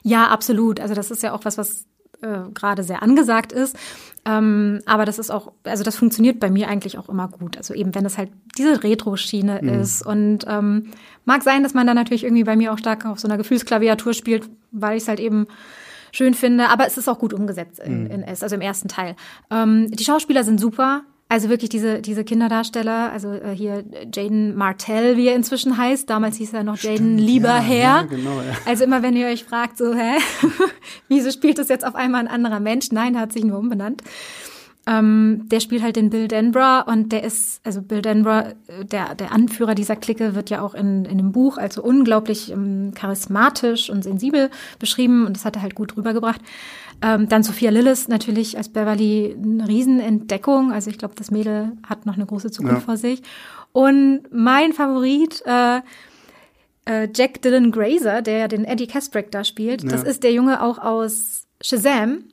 [0.03, 0.79] Ja, absolut.
[0.79, 1.85] Also das ist ja auch was, was
[2.21, 3.75] äh, gerade sehr angesagt ist.
[4.25, 7.57] Ähm, aber das ist auch, also das funktioniert bei mir eigentlich auch immer gut.
[7.57, 9.69] Also eben, wenn es halt diese Retro-Schiene mhm.
[9.81, 10.05] ist.
[10.05, 10.91] Und ähm,
[11.25, 14.13] mag sein, dass man da natürlich irgendwie bei mir auch stark auf so einer Gefühlsklaviatur
[14.13, 15.47] spielt, weil ich es halt eben
[16.11, 16.69] schön finde.
[16.69, 18.11] Aber es ist auch gut umgesetzt in, mhm.
[18.11, 19.15] in S, also im ersten Teil.
[19.51, 21.03] Ähm, die Schauspieler sind super.
[21.31, 26.09] Also wirklich diese, diese Kinderdarsteller, also äh, hier Jaden Martell, wie er inzwischen heißt.
[26.09, 27.77] Damals hieß er noch Jaden Lieberherr.
[27.77, 28.57] Ja, ja, genau, ja.
[28.65, 30.17] Also immer wenn ihr euch fragt, so, hä,
[31.07, 32.87] wieso spielt das jetzt auf einmal ein anderer Mensch?
[32.91, 34.01] Nein, er hat sich nur umbenannt.
[34.89, 39.13] Ähm, der spielt halt den Bill Denbrough und der ist, also Bill Denbrough, äh, der,
[39.13, 43.91] der Anführer dieser Clique, wird ja auch in, in dem Buch also unglaublich ähm, charismatisch
[43.91, 44.49] und sensibel
[44.79, 46.41] beschrieben und das hat er halt gut rübergebracht.
[47.03, 50.71] Ähm, dann Sophia Lillis natürlich als Beverly eine Riesenentdeckung.
[50.71, 52.85] Also ich glaube, das Mädel hat noch eine große Zukunft ja.
[52.85, 53.21] vor sich.
[53.71, 55.81] Und mein Favorit, äh,
[56.85, 59.89] äh, Jack Dylan Grazer, der ja den Eddie Casbrack da spielt, ja.
[59.89, 62.23] das ist der Junge auch aus Shazam,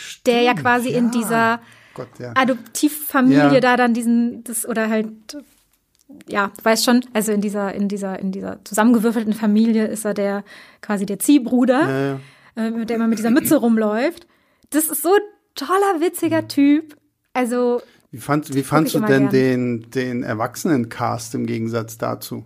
[0.00, 0.98] Stimmt, der ja quasi ja.
[0.98, 1.60] in dieser
[1.94, 2.32] Gott, ja.
[2.34, 5.36] Adoptivfamilie da dann diesen, das oder halt
[6.28, 10.44] ja, weiß schon, also in dieser, in dieser, in dieser zusammengewürfelten Familie ist er der
[10.80, 11.80] quasi der Ziehbruder.
[11.80, 12.20] Ja, ja
[12.56, 14.26] äh, der immer mit dieser Mütze rumläuft.
[14.70, 15.10] Das ist so
[15.54, 16.96] toller, witziger Typ.
[17.32, 17.82] Also.
[18.10, 22.44] Wie, fand, wie fandst du denn den, den Erwachsenen-Cast im Gegensatz dazu?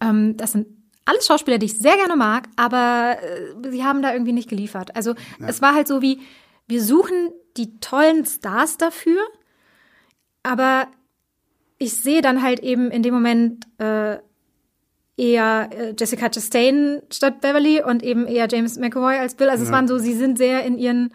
[0.00, 0.66] Ähm, das sind
[1.04, 4.94] alles Schauspieler, die ich sehr gerne mag, aber äh, sie haben da irgendwie nicht geliefert.
[4.96, 5.46] Also ja.
[5.46, 6.20] es war halt so wie,
[6.68, 9.20] wir suchen die tollen Stars dafür,
[10.42, 10.88] aber
[11.78, 14.18] ich sehe dann halt eben in dem Moment äh,
[15.16, 19.50] eher äh, Jessica Chastain statt Beverly und eben eher James McAvoy als Bill.
[19.50, 19.68] Also ja.
[19.68, 21.12] es waren so, sie sind sehr in ihren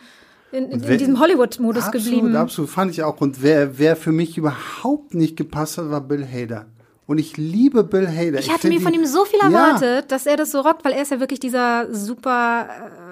[0.51, 2.35] in, in, in diesem Hollywood-Modus geblieben.
[2.35, 3.19] Absolut, fand ich auch.
[3.19, 6.67] Und wer, wer für mich überhaupt nicht gepasst hat, war Bill Hader.
[7.05, 8.39] Und ich liebe Bill Hader.
[8.39, 10.01] Ich, ich hatte mir von ihm so viel erwartet, ja.
[10.03, 13.06] dass er das so rockt, weil er ist ja wirklich dieser super äh,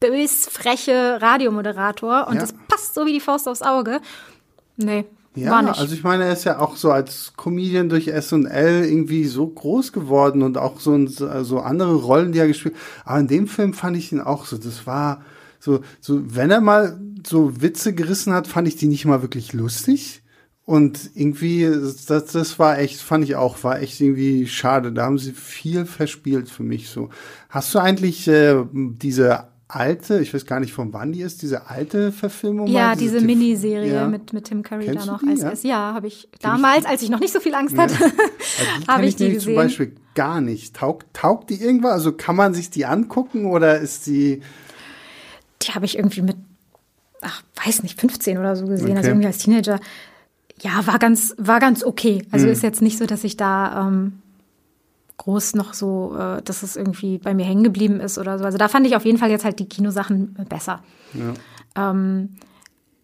[0.00, 2.26] bös, freche Radiomoderator.
[2.28, 2.40] Und ja.
[2.40, 4.00] das passt so wie die Faust aufs Auge.
[4.76, 5.04] Nee,
[5.36, 9.46] ja, also ich meine, er ist ja auch so als Comedian durch S&L irgendwie so
[9.46, 13.72] groß geworden und auch so, so andere Rollen, die er gespielt Aber in dem Film
[13.72, 15.22] fand ich ihn auch so, das war
[15.60, 19.52] so, so, wenn er mal so Witze gerissen hat, fand ich die nicht mal wirklich
[19.52, 20.22] lustig.
[20.64, 24.92] Und irgendwie, das, das war echt, fand ich auch, war echt irgendwie schade.
[24.92, 27.10] Da haben sie viel verspielt für mich so.
[27.48, 31.68] Hast du eigentlich äh, diese alte, ich weiß gar nicht von wann die ist, diese
[31.68, 32.66] alte Verfilmung?
[32.66, 34.08] Ja, mal, diese, diese Miniserie ja.
[34.08, 35.70] mit, mit Tim Curry Kennst da noch als ja?
[35.70, 38.88] Ja, habe ich damals, als ich noch nicht so viel Angst hatte, ja.
[38.88, 39.40] habe ich die gesehen.
[39.40, 40.76] zum Beispiel gar nicht.
[40.76, 41.92] Taugt, taugt die irgendwas?
[41.92, 44.42] Also kann man sich die angucken oder ist die.
[45.62, 46.36] Die habe ich irgendwie mit,
[47.20, 48.98] ach, weiß nicht, 15 oder so gesehen, also okay.
[48.98, 49.80] also irgendwie als Teenager.
[50.60, 52.26] Ja, war ganz, war ganz okay.
[52.30, 52.52] Also hm.
[52.52, 54.20] ist jetzt nicht so, dass ich da ähm,
[55.20, 58.44] groß noch so, äh, dass es irgendwie bei mir hängen geblieben ist oder so.
[58.44, 60.82] Also da fand ich auf jeden Fall jetzt halt die Kinosachen besser.
[61.14, 61.90] Ja.
[61.90, 62.36] Ähm,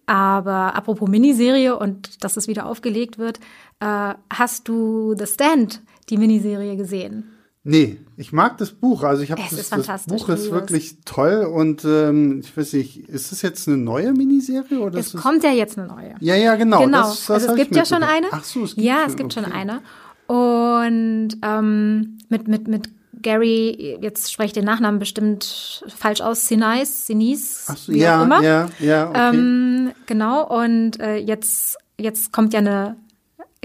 [0.06, 3.38] aber apropos Miniserie und dass es wieder aufgelegt wird,
[3.80, 7.32] äh, hast du The Stand, die Miniserie, gesehen?
[7.68, 9.02] Nee, ich mag das Buch.
[9.02, 13.32] Also ich habe das, das Buch ist wirklich toll und ähm, ich weiß nicht, ist
[13.32, 15.00] es jetzt eine neue Miniserie oder?
[15.00, 16.14] Es kommt ja jetzt eine neue.
[16.20, 16.84] Ja, ja, genau.
[16.84, 17.08] Genau.
[17.08, 18.28] Das, das also es gibt ja schon eine.
[18.30, 19.44] Ach so, es gibt ja, es gibt okay.
[19.44, 19.82] schon eine.
[20.26, 22.88] Und ähm, mit, mit, mit
[23.22, 28.24] Gary, jetzt spreche ich den Nachnamen bestimmt falsch aus, Sinise, Ach so, wie ja, auch
[28.24, 28.42] immer.
[28.42, 29.36] Ja, ja, okay.
[29.36, 32.96] Ähm, genau, und äh, jetzt, jetzt kommt ja eine,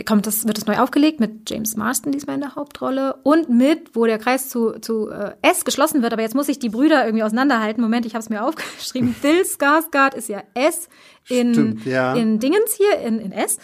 [0.05, 3.95] kommt das, wird es neu aufgelegt mit James Marston diesmal in der Hauptrolle und mit,
[3.95, 7.05] wo der Kreis zu, zu äh, S geschlossen wird, aber jetzt muss ich die Brüder
[7.05, 7.83] irgendwie auseinanderhalten.
[7.83, 9.15] Moment, ich habe es mir aufgeschrieben.
[9.21, 10.87] Bill Skarsgård ist ja S
[11.27, 12.15] in, Stimmt, ja.
[12.15, 13.57] in Dingens hier, in, in S.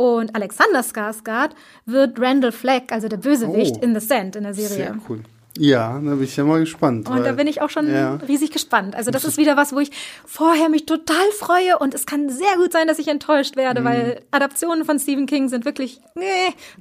[0.00, 1.50] Und Alexander Skarsgård
[1.84, 4.74] wird Randall Flagg, also der Bösewicht, oh, in The Sand in der Serie.
[4.74, 5.20] Sehr cool.
[5.58, 7.06] Ja, da bin ich ja mal gespannt.
[7.06, 8.14] Und weil, da bin ich auch schon ja.
[8.26, 8.96] riesig gespannt.
[8.96, 9.90] Also das ist wieder was, wo ich
[10.24, 13.84] vorher mich total freue und es kann sehr gut sein, dass ich enttäuscht werde, mhm.
[13.84, 16.24] weil Adaptionen von Stephen King sind wirklich nee,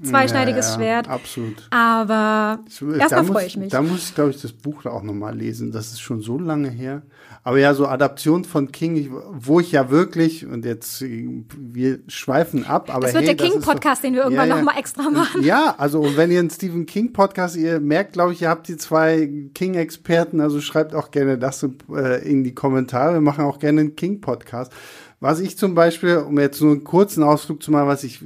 [0.02, 1.10] zweischneidiges ja, ja, Schwert.
[1.10, 1.68] Absolut.
[1.72, 2.60] Aber
[2.98, 3.70] erstmal freue ich mich.
[3.70, 5.74] Da muss ich, glaube ich, das Buch auch nochmal lesen.
[5.74, 7.02] Das ist schon so lange her.
[7.50, 12.94] Aber ja, so Adaption von King, wo ich ja wirklich, und jetzt, wir schweifen ab,
[12.94, 13.08] aber.
[13.08, 14.62] Das wird hey, der King-Podcast, den wir irgendwann ja, ja.
[14.62, 15.42] nochmal extra machen.
[15.44, 19.28] Ja, also, wenn ihr einen Stephen King-Podcast, ihr merkt, glaube ich, ihr habt die zwei
[19.56, 23.14] King-Experten, also schreibt auch gerne das äh, in die Kommentare.
[23.14, 24.72] Wir machen auch gerne einen King-Podcast.
[25.20, 28.24] Was ich zum Beispiel, um jetzt nur einen kurzen Ausflug zu machen, was ich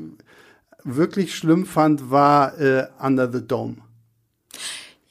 [0.83, 3.77] wirklich schlimm fand, war äh, Under the Dome.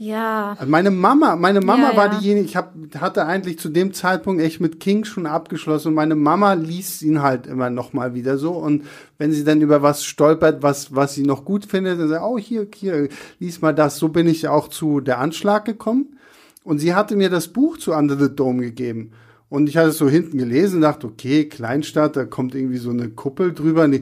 [0.03, 0.57] Ja.
[0.59, 2.19] Also meine Mama, meine Mama ja, war ja.
[2.19, 6.17] diejenige, ich hab, hatte eigentlich zu dem Zeitpunkt echt mit King schon abgeschlossen und meine
[6.17, 8.83] Mama liest ihn halt immer noch mal wieder so und
[9.19, 12.37] wenn sie dann über was stolpert, was, was sie noch gut findet, dann sagt, oh,
[12.37, 13.99] hier, hier, lies mal das.
[13.99, 16.19] So bin ich auch zu Der Anschlag gekommen
[16.65, 19.13] und sie hatte mir das Buch zu Under the Dome gegeben
[19.53, 23.11] Und ich hatte es so hinten gelesen, dachte, okay, Kleinstadt, da kommt irgendwie so eine
[23.11, 23.87] Kuppel drüber.
[23.87, 24.01] Nee,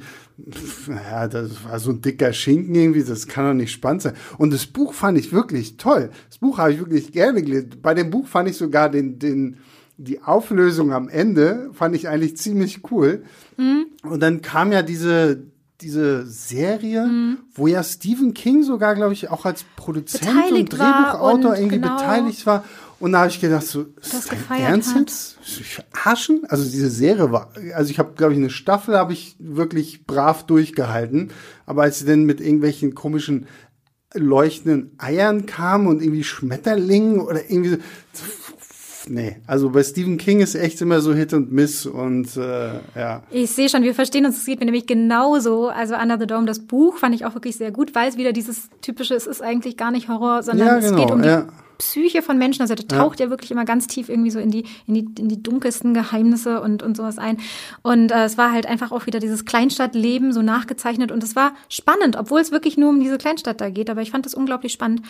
[0.87, 4.15] ja, das war so ein dicker Schinken irgendwie, das kann doch nicht spannend sein.
[4.39, 6.11] Und das Buch fand ich wirklich toll.
[6.29, 7.71] Das Buch habe ich wirklich gerne gelesen.
[7.83, 9.57] Bei dem Buch fand ich sogar den, den,
[9.97, 13.25] die Auflösung am Ende, fand ich eigentlich ziemlich cool.
[13.57, 13.87] Mhm.
[14.09, 15.43] Und dann kam ja diese,
[15.81, 17.39] diese Serie, mhm.
[17.55, 21.97] wo ja Stephen King sogar, glaube ich, auch als Produzent beteiligt und Drehbuchautor irgendwie genau.
[21.97, 22.63] beteiligt war.
[23.01, 25.39] Und da habe ich gedacht, so, ist das dein Ernst jetzt?
[25.43, 26.43] Verarschen?
[26.49, 30.45] Also diese Serie war, also ich habe, glaube ich, eine Staffel habe ich wirklich brav
[30.45, 31.31] durchgehalten.
[31.65, 33.47] Aber als sie dann mit irgendwelchen komischen
[34.13, 37.77] leuchtenden Eiern kam und irgendwie Schmetterlingen oder irgendwie so,
[39.09, 43.23] nee, also bei Stephen King ist echt immer so Hit und Miss und äh, ja.
[43.31, 45.69] Ich sehe schon, wir verstehen uns, es geht mir nämlich genauso.
[45.69, 48.33] Also Under the Dome, das Buch fand ich auch wirklich sehr gut, weil es wieder
[48.33, 51.29] dieses typische, es ist eigentlich gar nicht Horror, sondern ja, genau, es geht um die
[51.29, 51.47] ja.
[51.81, 52.63] Psyche von Menschen.
[52.63, 53.27] Also der taucht ja.
[53.27, 53.31] ja.
[53.31, 56.83] wirklich immer ganz tief irgendwie so in die, in die, in die dunkelsten Geheimnisse und,
[56.83, 57.39] und sowas ein.
[57.83, 61.11] Und äh, es war halt einfach auch wieder dieses Kleinstadtleben so nachgezeichnet.
[61.11, 63.91] Und es war spannend, obwohl es wirklich nur um diese Kleinstadt da geht.
[63.91, 65.03] Aber ich fand es unglaublich spannend.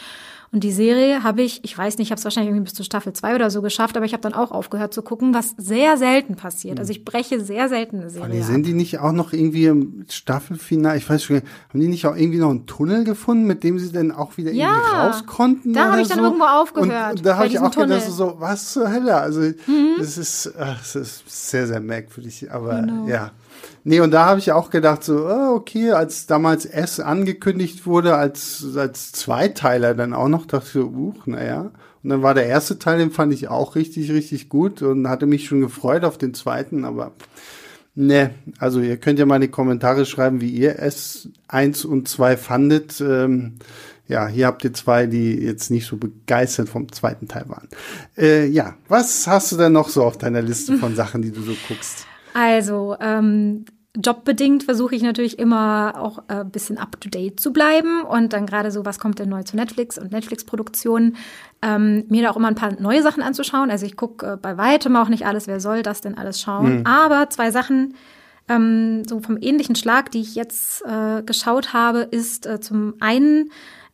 [0.52, 2.84] Und die Serie habe ich, ich weiß nicht, ich habe es wahrscheinlich irgendwie bis zur
[2.84, 5.96] Staffel 2 oder so geschafft, aber ich habe dann auch aufgehört zu gucken, was sehr
[5.96, 6.80] selten passiert.
[6.80, 8.42] Also ich breche sehr selten eine Serie.
[8.42, 12.16] Sind die nicht auch noch irgendwie im Staffelfinale, ich weiß schon, haben die nicht auch
[12.16, 15.72] irgendwie noch einen Tunnel gefunden, mit dem sie dann auch wieder ja, irgendwie raus konnten?
[15.72, 16.24] Da habe ich dann so?
[16.24, 17.18] irgendwo aufgehört.
[17.18, 18.00] Und da habe ich auch Tunnel.
[18.00, 19.14] gedacht, so, was zur Hölle?
[19.16, 19.94] Also mhm.
[19.98, 23.06] das ist, ach, das ist sehr, sehr merkwürdig, aber genau.
[23.06, 23.30] ja.
[23.82, 28.14] Nee, und da habe ich auch gedacht, so, oh, okay, als damals S angekündigt wurde,
[28.14, 31.70] als, als Zweiteiler dann auch noch, dachte ich so, uh, naja.
[32.02, 35.26] Und dann war der erste Teil, den fand ich auch richtig, richtig gut und hatte
[35.26, 37.12] mich schon gefreut auf den zweiten, aber
[37.94, 42.36] ne, also ihr könnt ja mal in die Kommentare schreiben, wie ihr S1 und 2
[42.36, 43.00] fandet.
[43.00, 43.56] Ähm,
[44.08, 47.68] ja, hier habt ihr zwei, die jetzt nicht so begeistert vom zweiten Teil waren.
[48.18, 51.40] Äh, ja, was hast du denn noch so auf deiner Liste von Sachen, die du
[51.42, 52.06] so guckst?
[52.34, 53.64] Also, ähm,
[53.96, 58.70] jobbedingt versuche ich natürlich immer auch ein äh, bisschen up-to-date zu bleiben und dann gerade
[58.70, 61.16] so, was kommt denn neu zu Netflix und Netflix-Produktionen,
[61.62, 63.70] ähm, mir da auch immer ein paar neue Sachen anzuschauen.
[63.70, 66.80] Also ich gucke äh, bei weitem auch nicht alles, wer soll das denn alles schauen.
[66.80, 66.86] Mhm.
[66.86, 67.94] Aber zwei Sachen,
[68.48, 73.50] ähm, so vom ähnlichen Schlag, die ich jetzt äh, geschaut habe, ist äh, zum einen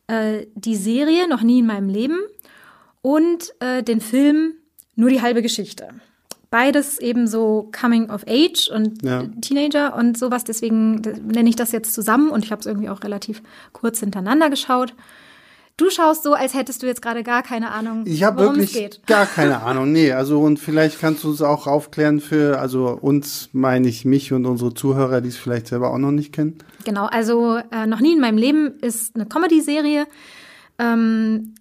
[0.09, 2.19] äh, die Serie Noch nie in meinem Leben
[3.01, 4.53] und äh, den Film
[4.95, 5.89] Nur die halbe Geschichte
[6.51, 9.25] beides eben so Coming of Age und ja.
[9.41, 10.45] Teenager und sowas.
[10.45, 14.51] Deswegen nenne ich das jetzt zusammen und ich habe es irgendwie auch relativ kurz hintereinander
[14.51, 14.95] geschaut.
[15.79, 18.71] Du schaust so, als hättest du jetzt gerade gar keine Ahnung, ich hab worum wirklich
[18.71, 19.07] es geht.
[19.07, 20.13] Gar keine Ahnung, nee.
[20.13, 24.47] Also und vielleicht kannst du uns auch aufklären für, also uns meine ich mich und
[24.47, 26.59] unsere Zuhörer, die es vielleicht selber auch noch nicht kennen.
[26.85, 30.07] Genau, also äh, noch nie in meinem Leben ist eine Comedy-Serie.
[30.79, 31.55] Ähm,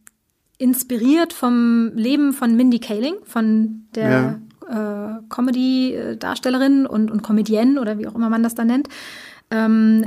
[0.58, 7.98] inspiriert vom Leben von Mindy Kaling, von der ja äh, Comedy-Darstellerin und, und Comedienne oder
[7.98, 8.88] wie auch immer man das da nennt.
[9.52, 10.06] Ähm,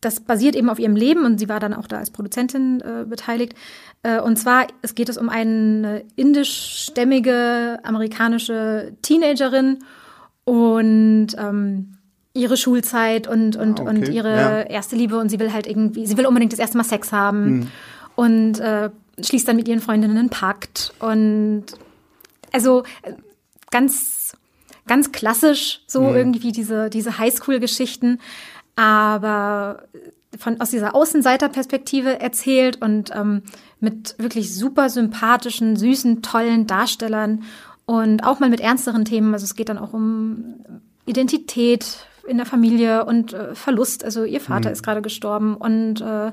[0.00, 3.04] das basiert eben auf ihrem Leben und sie war dann auch da als Produzentin äh,
[3.06, 3.54] beteiligt.
[4.02, 9.78] Äh, und zwar, es geht es um eine indischstämmige amerikanische Teenagerin
[10.44, 11.96] und ähm,
[12.34, 13.90] ihre Schulzeit und, und, ah, okay.
[13.90, 14.60] und ihre ja.
[14.62, 17.44] erste Liebe und sie will halt irgendwie, sie will unbedingt das erste Mal Sex haben
[17.44, 17.66] mhm.
[18.16, 18.90] und äh,
[19.22, 21.64] schließt dann mit ihren Freundinnen einen Pakt und
[22.52, 22.82] also
[23.74, 24.36] ganz,
[24.86, 26.14] ganz klassisch, so mhm.
[26.14, 28.20] irgendwie diese, diese Highschool-Geschichten,
[28.76, 29.82] aber
[30.38, 33.42] von, aus dieser Außenseiterperspektive erzählt und ähm,
[33.80, 37.42] mit wirklich super sympathischen, süßen, tollen Darstellern
[37.84, 39.34] und auch mal mit ernsteren Themen.
[39.34, 40.54] Also es geht dann auch um
[41.04, 44.04] Identität in der Familie und äh, Verlust.
[44.04, 44.74] Also ihr Vater mhm.
[44.74, 46.30] ist gerade gestorben und äh,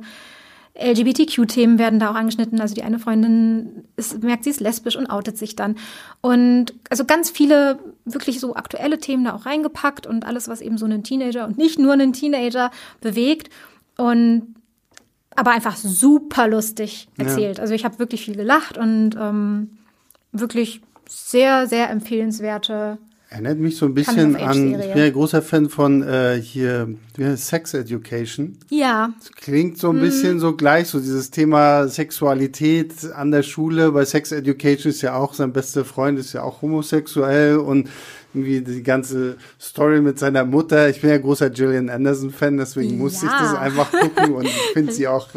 [0.80, 2.62] LGBTQ-Themen werden da auch angeschnitten.
[2.62, 5.76] Also die eine Freundin ist, merkt, sie ist lesbisch und outet sich dann.
[6.22, 10.78] Und also ganz viele wirklich so aktuelle Themen da auch reingepackt und alles, was eben
[10.78, 13.50] so einen Teenager und nicht nur einen Teenager bewegt.
[13.98, 14.56] Und
[15.36, 17.58] aber einfach super lustig erzählt.
[17.58, 17.62] Ja.
[17.62, 19.78] Also ich habe wirklich viel gelacht und ähm,
[20.32, 22.98] wirklich sehr, sehr empfehlenswerte
[23.32, 26.98] Erinnert mich so ein bisschen an, ich bin ja großer Fan von äh, hier
[27.38, 28.58] Sex Education.
[28.70, 29.14] Ja.
[29.18, 30.02] Das klingt so ein mhm.
[30.02, 33.94] bisschen so gleich, so dieses Thema Sexualität an der Schule.
[33.94, 37.90] Bei Sex Education ist ja auch sein bester Freund, ist ja auch homosexuell und
[38.34, 40.90] irgendwie die ganze Story mit seiner Mutter.
[40.90, 42.98] Ich bin ja großer Gillian Anderson-Fan, deswegen ja.
[42.98, 45.30] musste ich das einfach gucken und ich finde sie auch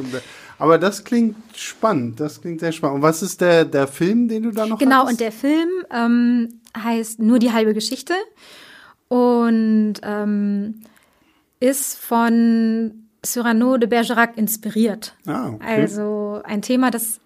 [0.59, 2.96] aber das klingt spannend, das klingt sehr spannend.
[2.96, 5.12] Und was ist der, der Film, den du da noch Genau, hattest?
[5.12, 8.14] und der Film ähm, heißt Nur die halbe Geschichte
[9.08, 10.83] und ähm,
[11.60, 15.14] ist von Cyrano de Bergerac inspiriert.
[15.27, 15.64] Ah, okay.
[15.64, 17.20] Also ein Thema, das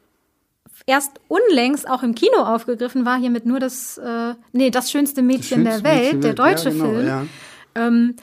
[0.87, 5.23] erst unlängst auch im Kino aufgegriffen war, hier mit nur das, äh, nee, das schönste
[5.23, 7.27] Mädchen das schönste der Welt, Mädchen der deutsche ja, genau, Film, ja.
[7.75, 8.17] ähm,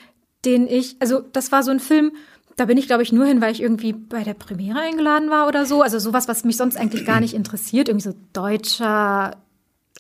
[0.46, 2.12] den ich, also das war so ein Film,
[2.56, 5.48] da bin ich, glaube ich, nur hin, weil ich irgendwie bei der Premiere eingeladen war
[5.48, 5.82] oder so.
[5.82, 7.90] Also sowas, was mich sonst eigentlich gar nicht interessiert.
[7.90, 9.36] Irgendwie so deutscher,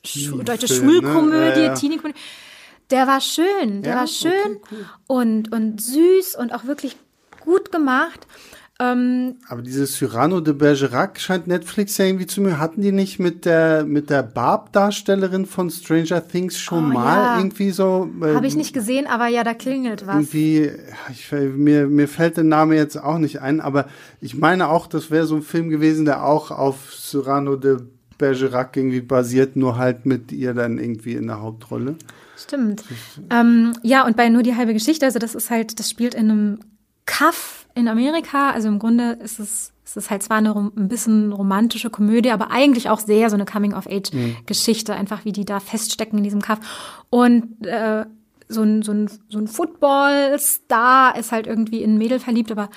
[0.05, 1.55] Schu deutsche Film, Schulkomödie, ne?
[1.55, 1.73] ja, ja.
[1.73, 2.17] Teenie-Komödie.
[2.91, 3.99] Der war schön, der ja?
[3.99, 4.85] war schön okay, cool.
[5.07, 6.95] und, und süß und auch wirklich
[7.39, 8.27] gut gemacht.
[8.77, 12.59] Ähm, Aber dieses Cyrano de Bergerac scheint Netflix ja irgendwie zu mir.
[12.59, 17.37] Hatten die nicht mit der, mit der Barb-Darstellerin von Stranger Things schon oh, mal ja.
[17.37, 18.09] irgendwie so?
[18.21, 20.15] Äh, Habe ich nicht gesehen, aber ja, da klingelt was.
[20.15, 20.71] Irgendwie,
[21.09, 23.87] ich, mir, mir fällt der Name jetzt auch nicht ein, aber
[24.19, 27.77] ich meine auch, das wäre so ein Film gewesen, der auch auf Cyrano de
[28.17, 31.95] Bergerac irgendwie basiert, nur halt mit ihr dann irgendwie in der Hauptrolle.
[32.37, 32.83] Stimmt.
[33.29, 36.31] Ähm, ja, und bei nur die halbe Geschichte, also das ist halt, das spielt in
[36.31, 36.59] einem
[37.05, 38.51] Kaff in Amerika.
[38.51, 42.51] Also im Grunde ist es, ist es halt zwar eine, ein bisschen romantische Komödie, aber
[42.51, 44.99] eigentlich auch sehr so eine Coming-of-Age-Geschichte, mhm.
[44.99, 46.59] einfach wie die da feststecken in diesem Kaff.
[47.09, 48.05] Und äh,
[48.47, 52.69] so ein, so ein, so ein Football-Star ist halt irgendwie in ein Mädel verliebt, aber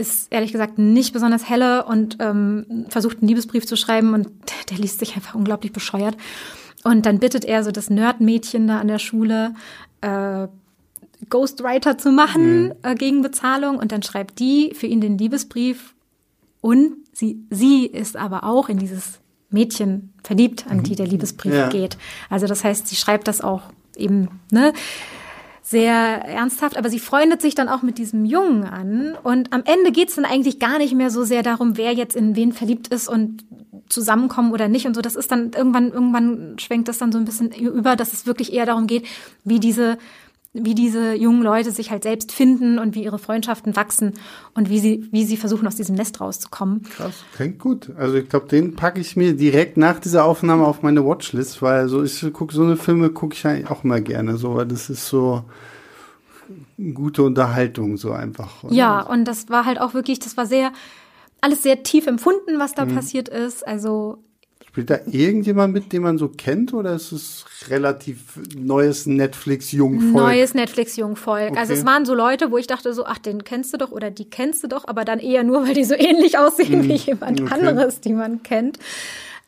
[0.00, 4.28] ist ehrlich gesagt nicht besonders helle und ähm, versucht einen Liebesbrief zu schreiben und
[4.70, 6.16] der liest sich einfach unglaublich bescheuert.
[6.82, 9.54] Und dann bittet er so das Nerd-Mädchen da an der Schule,
[10.00, 10.48] äh,
[11.28, 12.72] Ghostwriter zu machen mhm.
[12.82, 15.94] äh, gegen Bezahlung und dann schreibt die für ihn den Liebesbrief
[16.62, 19.20] und sie, sie ist aber auch in dieses
[19.50, 21.12] Mädchen verliebt, an die der mhm.
[21.12, 21.68] Liebesbrief ja.
[21.68, 21.98] geht.
[22.30, 23.62] Also das heißt, sie schreibt das auch
[23.96, 24.72] eben, ne?
[25.70, 29.16] Sehr ernsthaft, aber sie freundet sich dann auch mit diesem Jungen an.
[29.22, 32.34] Und am Ende geht's dann eigentlich gar nicht mehr so sehr darum, wer jetzt in
[32.34, 33.44] wen verliebt ist und
[33.88, 35.00] zusammenkommen oder nicht und so.
[35.00, 38.52] Das ist dann irgendwann, irgendwann schwenkt das dann so ein bisschen über, dass es wirklich
[38.52, 39.06] eher darum geht,
[39.44, 39.96] wie diese
[40.52, 44.14] wie diese jungen Leute sich halt selbst finden und wie ihre Freundschaften wachsen
[44.52, 46.82] und wie sie, wie sie versuchen, aus diesem Nest rauszukommen.
[46.82, 47.90] Krass, klingt gut.
[47.96, 51.88] Also ich glaube, den packe ich mir direkt nach dieser Aufnahme auf meine Watchlist, weil
[51.88, 54.90] so ich gucke so eine Filme gucke ich eigentlich auch immer gerne, so weil das
[54.90, 55.44] ist so
[56.94, 58.64] gute Unterhaltung so einfach.
[58.64, 58.74] Oder?
[58.74, 60.72] Ja, und das war halt auch wirklich, das war sehr
[61.40, 62.94] alles sehr tief empfunden, was da mhm.
[62.94, 63.66] passiert ist.
[63.66, 64.18] Also
[64.70, 70.14] Spielt da irgendjemand mit, den man so kennt, oder ist es relativ neues Netflix-Jungvolk?
[70.14, 71.50] Neues Netflix-Jungvolk.
[71.50, 71.58] Okay.
[71.58, 74.12] Also es waren so Leute, wo ich dachte so, ach, den kennst du doch oder
[74.12, 76.94] die kennst du doch, aber dann eher nur, weil die so ähnlich aussehen mm, wie
[76.94, 77.52] jemand okay.
[77.52, 78.78] anderes, die man kennt.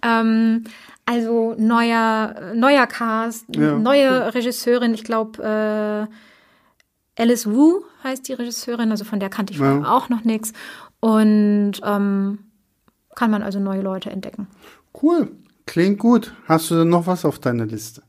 [0.02, 0.64] Ähm,
[1.06, 4.30] also neuer, neuer Cast, ja, neue cool.
[4.30, 6.08] Regisseurin, ich glaube,
[7.16, 9.84] äh, Alice Wu heißt die Regisseurin, also von der kannte ich ja.
[9.84, 10.52] auch noch nichts.
[10.98, 12.38] Und ähm,
[13.14, 14.48] kann man also neue Leute entdecken.
[15.00, 15.32] Cool,
[15.66, 16.34] klingt gut.
[16.46, 18.02] Hast du denn noch was auf deiner Liste?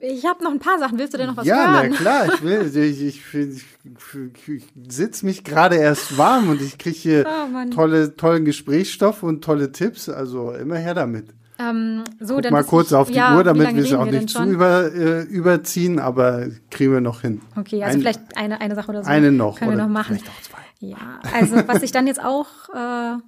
[0.00, 0.98] Ich habe noch ein paar Sachen.
[0.98, 1.84] Willst du denn noch was ja, hören?
[1.84, 2.34] Ja, na klar.
[2.34, 2.70] Ich will.
[2.76, 8.16] Ich, ich, ich, ich sitze mich gerade erst warm und ich kriege hier oh, tolle,
[8.16, 10.08] tollen Gesprächsstoff und tolle Tipps.
[10.08, 11.34] Also immer her damit.
[11.58, 14.28] Ähm, so, Guck mal kurz ich, auf die ja, Uhr, damit wir es auch nicht
[14.28, 17.42] zu über, äh, überziehen, aber kriegen wir noch hin.
[17.56, 19.10] Okay, also ein, vielleicht eine, eine Sache oder so.
[19.10, 19.58] Eine noch.
[19.58, 20.16] Können wir noch machen.
[20.16, 20.58] Vielleicht auch zwei.
[20.80, 23.18] Ja, also was ich dann jetzt auch äh,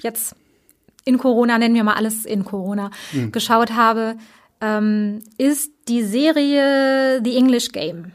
[0.00, 0.34] jetzt
[1.08, 3.32] in Corona, nennen wir mal alles in Corona, mhm.
[3.32, 4.16] geschaut habe,
[4.60, 8.12] ähm, ist die Serie The English Game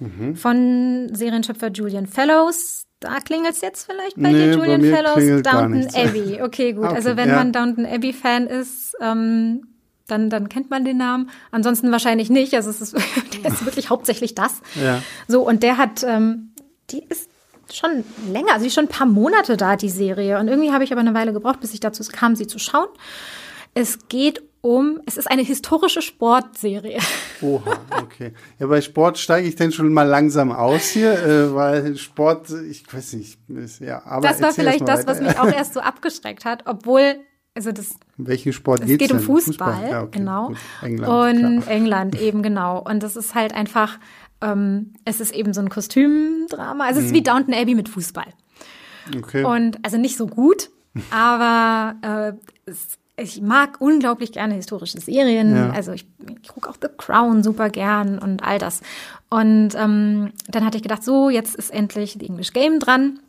[0.00, 0.34] mhm.
[0.34, 2.86] von Serienschöpfer Julian Fellows.
[2.98, 6.42] Da klingelt es jetzt vielleicht bei nee, dir, Julian bei Fellows, Downton Abbey.
[6.42, 6.84] Okay, gut.
[6.86, 7.36] Okay, also wenn ja.
[7.36, 9.68] man Downton Abbey-Fan ist, ähm,
[10.08, 11.30] dann, dann kennt man den Namen.
[11.52, 12.54] Ansonsten wahrscheinlich nicht.
[12.54, 12.94] Also es ist,
[13.44, 14.60] der ist wirklich hauptsächlich das.
[14.82, 15.02] Ja.
[15.28, 16.52] So, und der hat, ähm,
[16.90, 17.30] die ist
[17.72, 20.38] schon länger, also schon ein paar Monate da, die Serie.
[20.38, 22.88] Und irgendwie habe ich aber eine Weile gebraucht, bis ich dazu kam, sie zu schauen.
[23.74, 26.98] Es geht um, es ist eine historische Sportserie.
[27.42, 28.32] Oha, okay.
[28.58, 32.82] Ja, bei Sport steige ich denn schon mal langsam aus hier, äh, weil Sport, ich
[32.90, 34.26] weiß nicht, ist, ja, aber.
[34.26, 37.16] Das war vielleicht das, was mich auch erst so abgeschreckt hat, obwohl,
[37.54, 37.96] also das.
[38.16, 39.90] Welchen Sport es geht's geht um Fußball, Fußball?
[39.90, 40.48] Ja, okay, genau.
[40.48, 40.56] Gut.
[40.80, 41.74] England, Und klar.
[41.74, 42.78] England eben, genau.
[42.78, 43.98] Und das ist halt einfach,
[44.44, 46.84] ähm, es ist eben so ein Kostümdrama.
[46.84, 47.24] Also es ist wie mhm.
[47.24, 48.26] Downton Abbey mit Fußball.
[49.16, 49.44] Okay.
[49.44, 50.70] Und also nicht so gut,
[51.10, 55.54] aber äh, es, ich mag unglaublich gerne historische Serien.
[55.54, 55.70] Ja.
[55.70, 56.06] Also ich,
[56.42, 58.80] ich gucke auch The Crown super gern und all das.
[59.30, 63.20] Und ähm, dann hatte ich gedacht, so, jetzt ist endlich The English Game dran.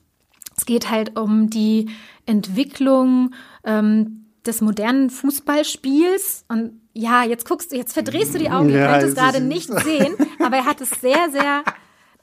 [0.57, 1.89] Es geht halt um die
[2.26, 3.32] Entwicklung
[3.63, 8.77] ähm, des modernen Fußballspiels und ja, jetzt guckst du, jetzt verdrehst du die Augen, ja,
[8.77, 11.63] ihr könnt es gerade nicht sehen, aber er hat es sehr, sehr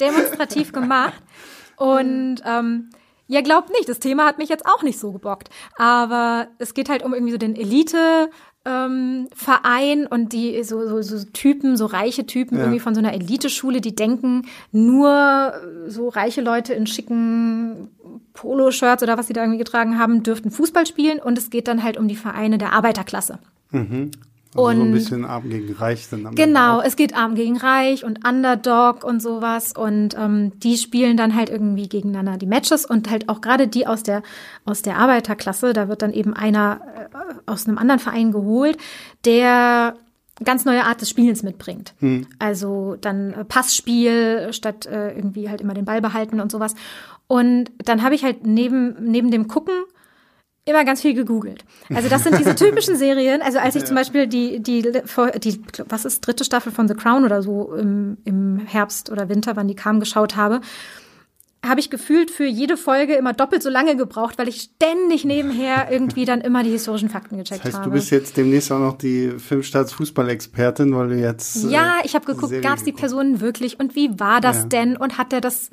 [0.00, 1.22] demonstrativ gemacht.
[1.76, 2.90] Und ähm,
[3.26, 5.48] ja, glaubt nicht, das Thema hat mich jetzt auch nicht so gebockt.
[5.76, 8.30] Aber es geht halt um irgendwie so den Elite,
[8.64, 12.64] ähm, Verein und die so, so, so Typen, so reiche Typen ja.
[12.64, 15.54] irgendwie von so einer Eliteschule, die denken, nur
[15.88, 17.88] so reiche Leute in schicken
[18.34, 21.82] Poloshirts oder was sie da irgendwie getragen haben, dürften Fußball spielen und es geht dann
[21.82, 23.38] halt um die Vereine der Arbeiterklasse.
[23.70, 24.10] Mhm.
[24.54, 27.56] Also und so ein bisschen arm gegen reich dann am Genau, es geht arm gegen
[27.56, 32.84] reich und Underdog und sowas und ähm, die spielen dann halt irgendwie gegeneinander die Matches
[32.84, 34.22] und halt auch gerade die aus der
[34.64, 36.80] aus der Arbeiterklasse, da wird dann eben einer
[37.10, 38.76] äh, aus einem anderen Verein geholt,
[39.24, 39.94] der
[40.44, 41.94] ganz neue Art des Spielens mitbringt.
[42.00, 42.26] Hm.
[42.38, 46.74] Also dann äh, Passspiel statt äh, irgendwie halt immer den Ball behalten und sowas.
[47.26, 49.74] Und dann habe ich halt neben neben dem Gucken
[50.64, 51.64] immer ganz viel gegoogelt.
[51.92, 53.42] Also das sind diese typischen Serien.
[53.42, 57.24] Also als ich zum Beispiel die, die, die, was ist, dritte Staffel von The Crown
[57.24, 60.60] oder so im, im Herbst oder Winter, wann die kam, geschaut habe,
[61.64, 65.88] habe ich gefühlt für jede Folge immer doppelt so lange gebraucht, weil ich ständig nebenher
[65.90, 67.62] irgendwie dann immer die historischen Fakten gecheckt habe.
[67.62, 67.90] Das heißt, habe.
[67.90, 71.64] du bist jetzt demnächst auch noch die Filmstarts-Fußballexpertin, weil du jetzt.
[71.64, 74.64] Äh, ja, ich habe geguckt, gab es die Personen wirklich und wie war das ja.
[74.64, 75.70] denn und hat der das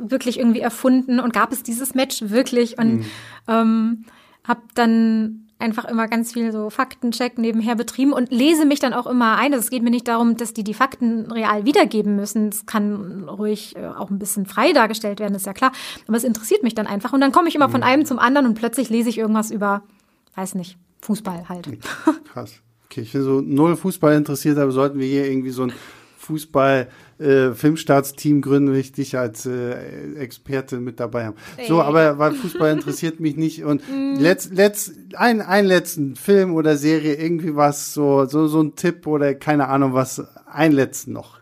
[0.00, 3.04] wirklich irgendwie erfunden und gab es dieses Match wirklich und mhm.
[3.46, 4.04] ähm,
[4.44, 9.06] habe dann einfach immer ganz viel so Faktencheck nebenher betrieben und lese mich dann auch
[9.06, 9.54] immer ein.
[9.54, 12.48] Also es geht mir nicht darum, dass die die Fakten real wiedergeben müssen.
[12.48, 15.72] Es kann ruhig äh, auch ein bisschen frei dargestellt werden, ist ja klar.
[16.06, 17.12] Aber es interessiert mich dann einfach.
[17.12, 17.86] Und dann komme ich immer von mhm.
[17.86, 19.82] einem zum anderen und plötzlich lese ich irgendwas über,
[20.34, 21.68] weiß nicht, Fußball halt.
[22.32, 22.60] Krass.
[22.86, 25.72] Okay, ich bin so null Fußball interessiert, aber sollten wir hier irgendwie so ein
[26.22, 31.36] Fußball äh, Filmstartsteam gründen, will ich dich als äh, Experte mit dabei haben.
[31.56, 31.66] Hey.
[31.66, 34.20] So, aber weil Fußball interessiert mich nicht und mm.
[34.20, 39.06] letzt, letzt, ein, einen letzten Film oder Serie, irgendwie was, so, so, so ein Tipp
[39.06, 41.40] oder keine Ahnung was, einen letzten noch.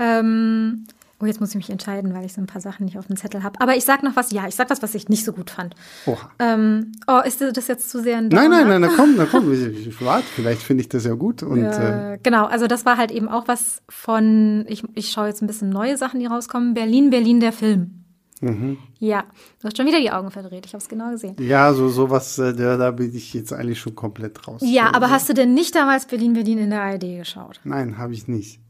[0.00, 0.86] Ähm,
[1.20, 3.16] Oh, jetzt muss ich mich entscheiden, weil ich so ein paar Sachen nicht auf dem
[3.16, 3.60] Zettel habe.
[3.60, 4.30] Aber ich sag noch was.
[4.30, 5.74] Ja, ich sag was, was ich nicht so gut fand.
[6.06, 6.30] Oha.
[6.38, 9.52] Ähm, oh, ist das jetzt zu sehr ein Nein, nein, nein, na komm, na komm.
[9.52, 11.42] Ich, warte, vielleicht finde ich das ja gut.
[11.42, 15.26] Und, äh, äh, genau, also das war halt eben auch was von, ich, ich schaue
[15.26, 16.74] jetzt ein bisschen neue Sachen, die rauskommen.
[16.74, 18.04] Berlin, Berlin, der Film.
[18.40, 18.78] Mhm.
[19.00, 19.24] Ja,
[19.60, 20.66] du hast schon wieder die Augen verdreht.
[20.66, 21.34] Ich habe es genau gesehen.
[21.40, 24.60] Ja, so sowas, äh, da, da bin ich jetzt eigentlich schon komplett raus.
[24.64, 27.60] Ja, aber hast du denn nicht damals Berlin, Berlin in der ARD geschaut?
[27.64, 28.60] Nein, habe ich nicht.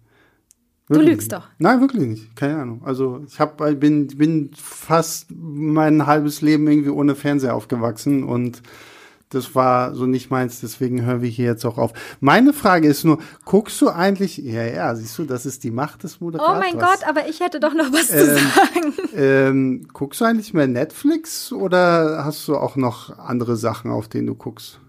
[0.89, 1.49] Wirklich du lügst doch.
[1.59, 2.37] Nein, wirklich nicht.
[2.37, 2.83] Keine Ahnung.
[2.85, 8.63] Also ich hab, bin, bin fast mein halbes Leben irgendwie ohne Fernseher aufgewachsen und
[9.31, 11.93] das war so nicht meins, deswegen hören wir hier jetzt auch auf.
[12.21, 16.03] Meine Frage ist nur, guckst du eigentlich, ja, ja, siehst du, das ist die Macht
[16.03, 16.57] des Moderators.
[16.57, 18.95] Oh mein Gott, aber ich hätte doch noch was ähm, zu sagen.
[19.15, 24.29] Ähm, guckst du eigentlich mehr Netflix oder hast du auch noch andere Sachen, auf denen
[24.29, 24.81] du guckst?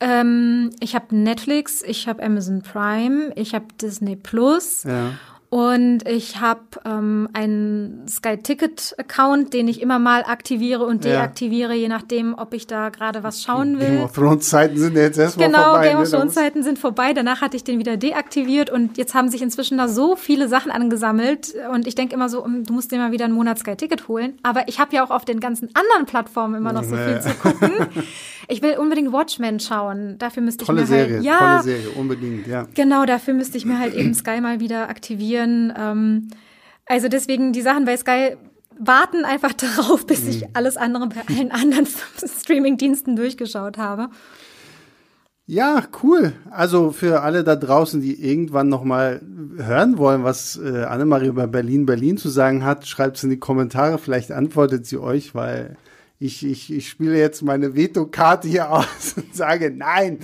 [0.00, 4.84] Ähm, ich habe Netflix, ich habe Amazon Prime, ich habe Disney Plus.
[4.84, 5.12] Ja.
[5.50, 11.72] Und ich habe ähm, einen Sky Ticket Account, den ich immer mal aktiviere und deaktiviere,
[11.72, 11.80] ja.
[11.80, 13.86] je nachdem, ob ich da gerade was schauen will.
[13.86, 15.88] Game of Thrones Zeiten sind jetzt erstmal genau, vorbei.
[15.88, 16.18] Genau, Game of ne?
[16.18, 17.14] Thrones Zeiten sind vorbei.
[17.14, 20.70] Danach hatte ich den wieder deaktiviert und jetzt haben sich inzwischen da so viele Sachen
[20.70, 23.74] angesammelt und ich denke immer so, hm, du musst dir mal wieder einen Monat Sky
[23.74, 24.34] Ticket holen.
[24.42, 27.30] Aber ich habe ja auch auf den ganzen anderen Plattformen immer noch so viel zu
[27.30, 27.72] gucken.
[28.50, 30.16] Ich will unbedingt Watchmen schauen.
[30.18, 32.66] Dafür müsste tolle ich mir halt, Serie, ja, tolle Serie, unbedingt, ja.
[32.74, 35.72] Genau, dafür müsste ich mir halt eben Sky mal wieder aktivieren.
[35.76, 36.28] Ähm,
[36.86, 38.36] also deswegen die Sachen bei Sky
[38.78, 40.48] warten einfach darauf, bis ich mhm.
[40.54, 41.86] alles andere bei allen anderen
[42.40, 44.08] Streaming-Diensten durchgeschaut habe.
[45.50, 46.34] Ja, cool.
[46.50, 49.22] Also für alle da draußen, die irgendwann noch mal
[49.56, 53.38] hören wollen, was äh, Annemarie über Berlin Berlin zu sagen hat, schreibt es in die
[53.38, 53.96] Kommentare.
[53.96, 55.76] Vielleicht antwortet sie euch, weil
[56.18, 60.18] ich, ich, ich spiele jetzt meine Veto-Karte hier aus und sage nein.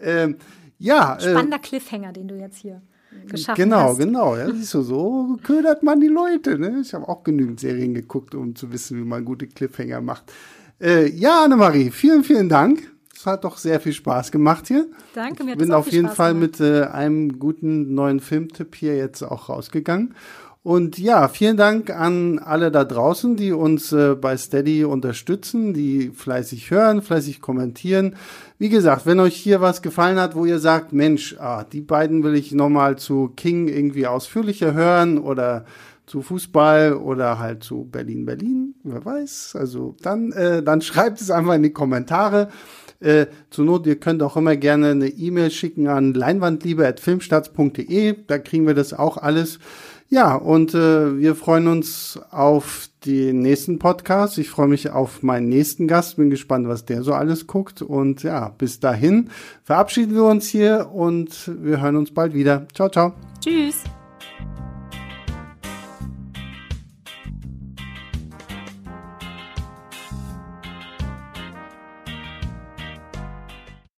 [0.00, 0.36] Ähm,
[0.78, 1.16] ja.
[1.16, 2.82] Äh, Spannender äh, Cliffhanger, den du jetzt hier
[3.26, 3.98] geschaffen genau, hast.
[3.98, 4.36] Genau, genau.
[4.36, 6.58] Ja, siehst du, so ködert man die Leute.
[6.58, 6.80] Ne?
[6.82, 10.32] Ich habe auch genügend Serien geguckt, um zu wissen, wie man gute Cliffhanger macht.
[10.80, 12.90] Äh, ja, Annemarie, vielen, vielen Dank.
[13.14, 14.86] Es hat doch sehr viel Spaß gemacht hier.
[15.14, 16.58] Danke, mir Ich bin auf jeden Spaß Fall gemacht.
[16.58, 20.14] mit äh, einem guten neuen Filmtipp hier jetzt auch rausgegangen.
[20.64, 26.12] Und ja, vielen Dank an alle da draußen, die uns äh, bei Steady unterstützen, die
[26.14, 28.14] fleißig hören, fleißig kommentieren.
[28.58, 32.22] Wie gesagt, wenn euch hier was gefallen hat, wo ihr sagt, Mensch, ah, die beiden
[32.22, 35.64] will ich nochmal zu King irgendwie ausführlicher hören oder
[36.06, 39.56] zu Fußball oder halt zu Berlin Berlin, wer weiß.
[39.58, 42.50] Also dann, äh, dann schreibt es einfach in die Kommentare.
[43.00, 48.14] Äh, zur Not, ihr könnt auch immer gerne eine E-Mail schicken an leinwandliebe.filmstarts.de.
[48.28, 49.58] Da kriegen wir das auch alles.
[50.12, 54.36] Ja, und äh, wir freuen uns auf den nächsten Podcast.
[54.36, 56.16] Ich freue mich auf meinen nächsten Gast.
[56.16, 57.80] Bin gespannt, was der so alles guckt.
[57.80, 59.30] Und ja, bis dahin
[59.64, 62.66] verabschieden wir uns hier und wir hören uns bald wieder.
[62.74, 63.14] Ciao, ciao.
[63.40, 63.84] Tschüss.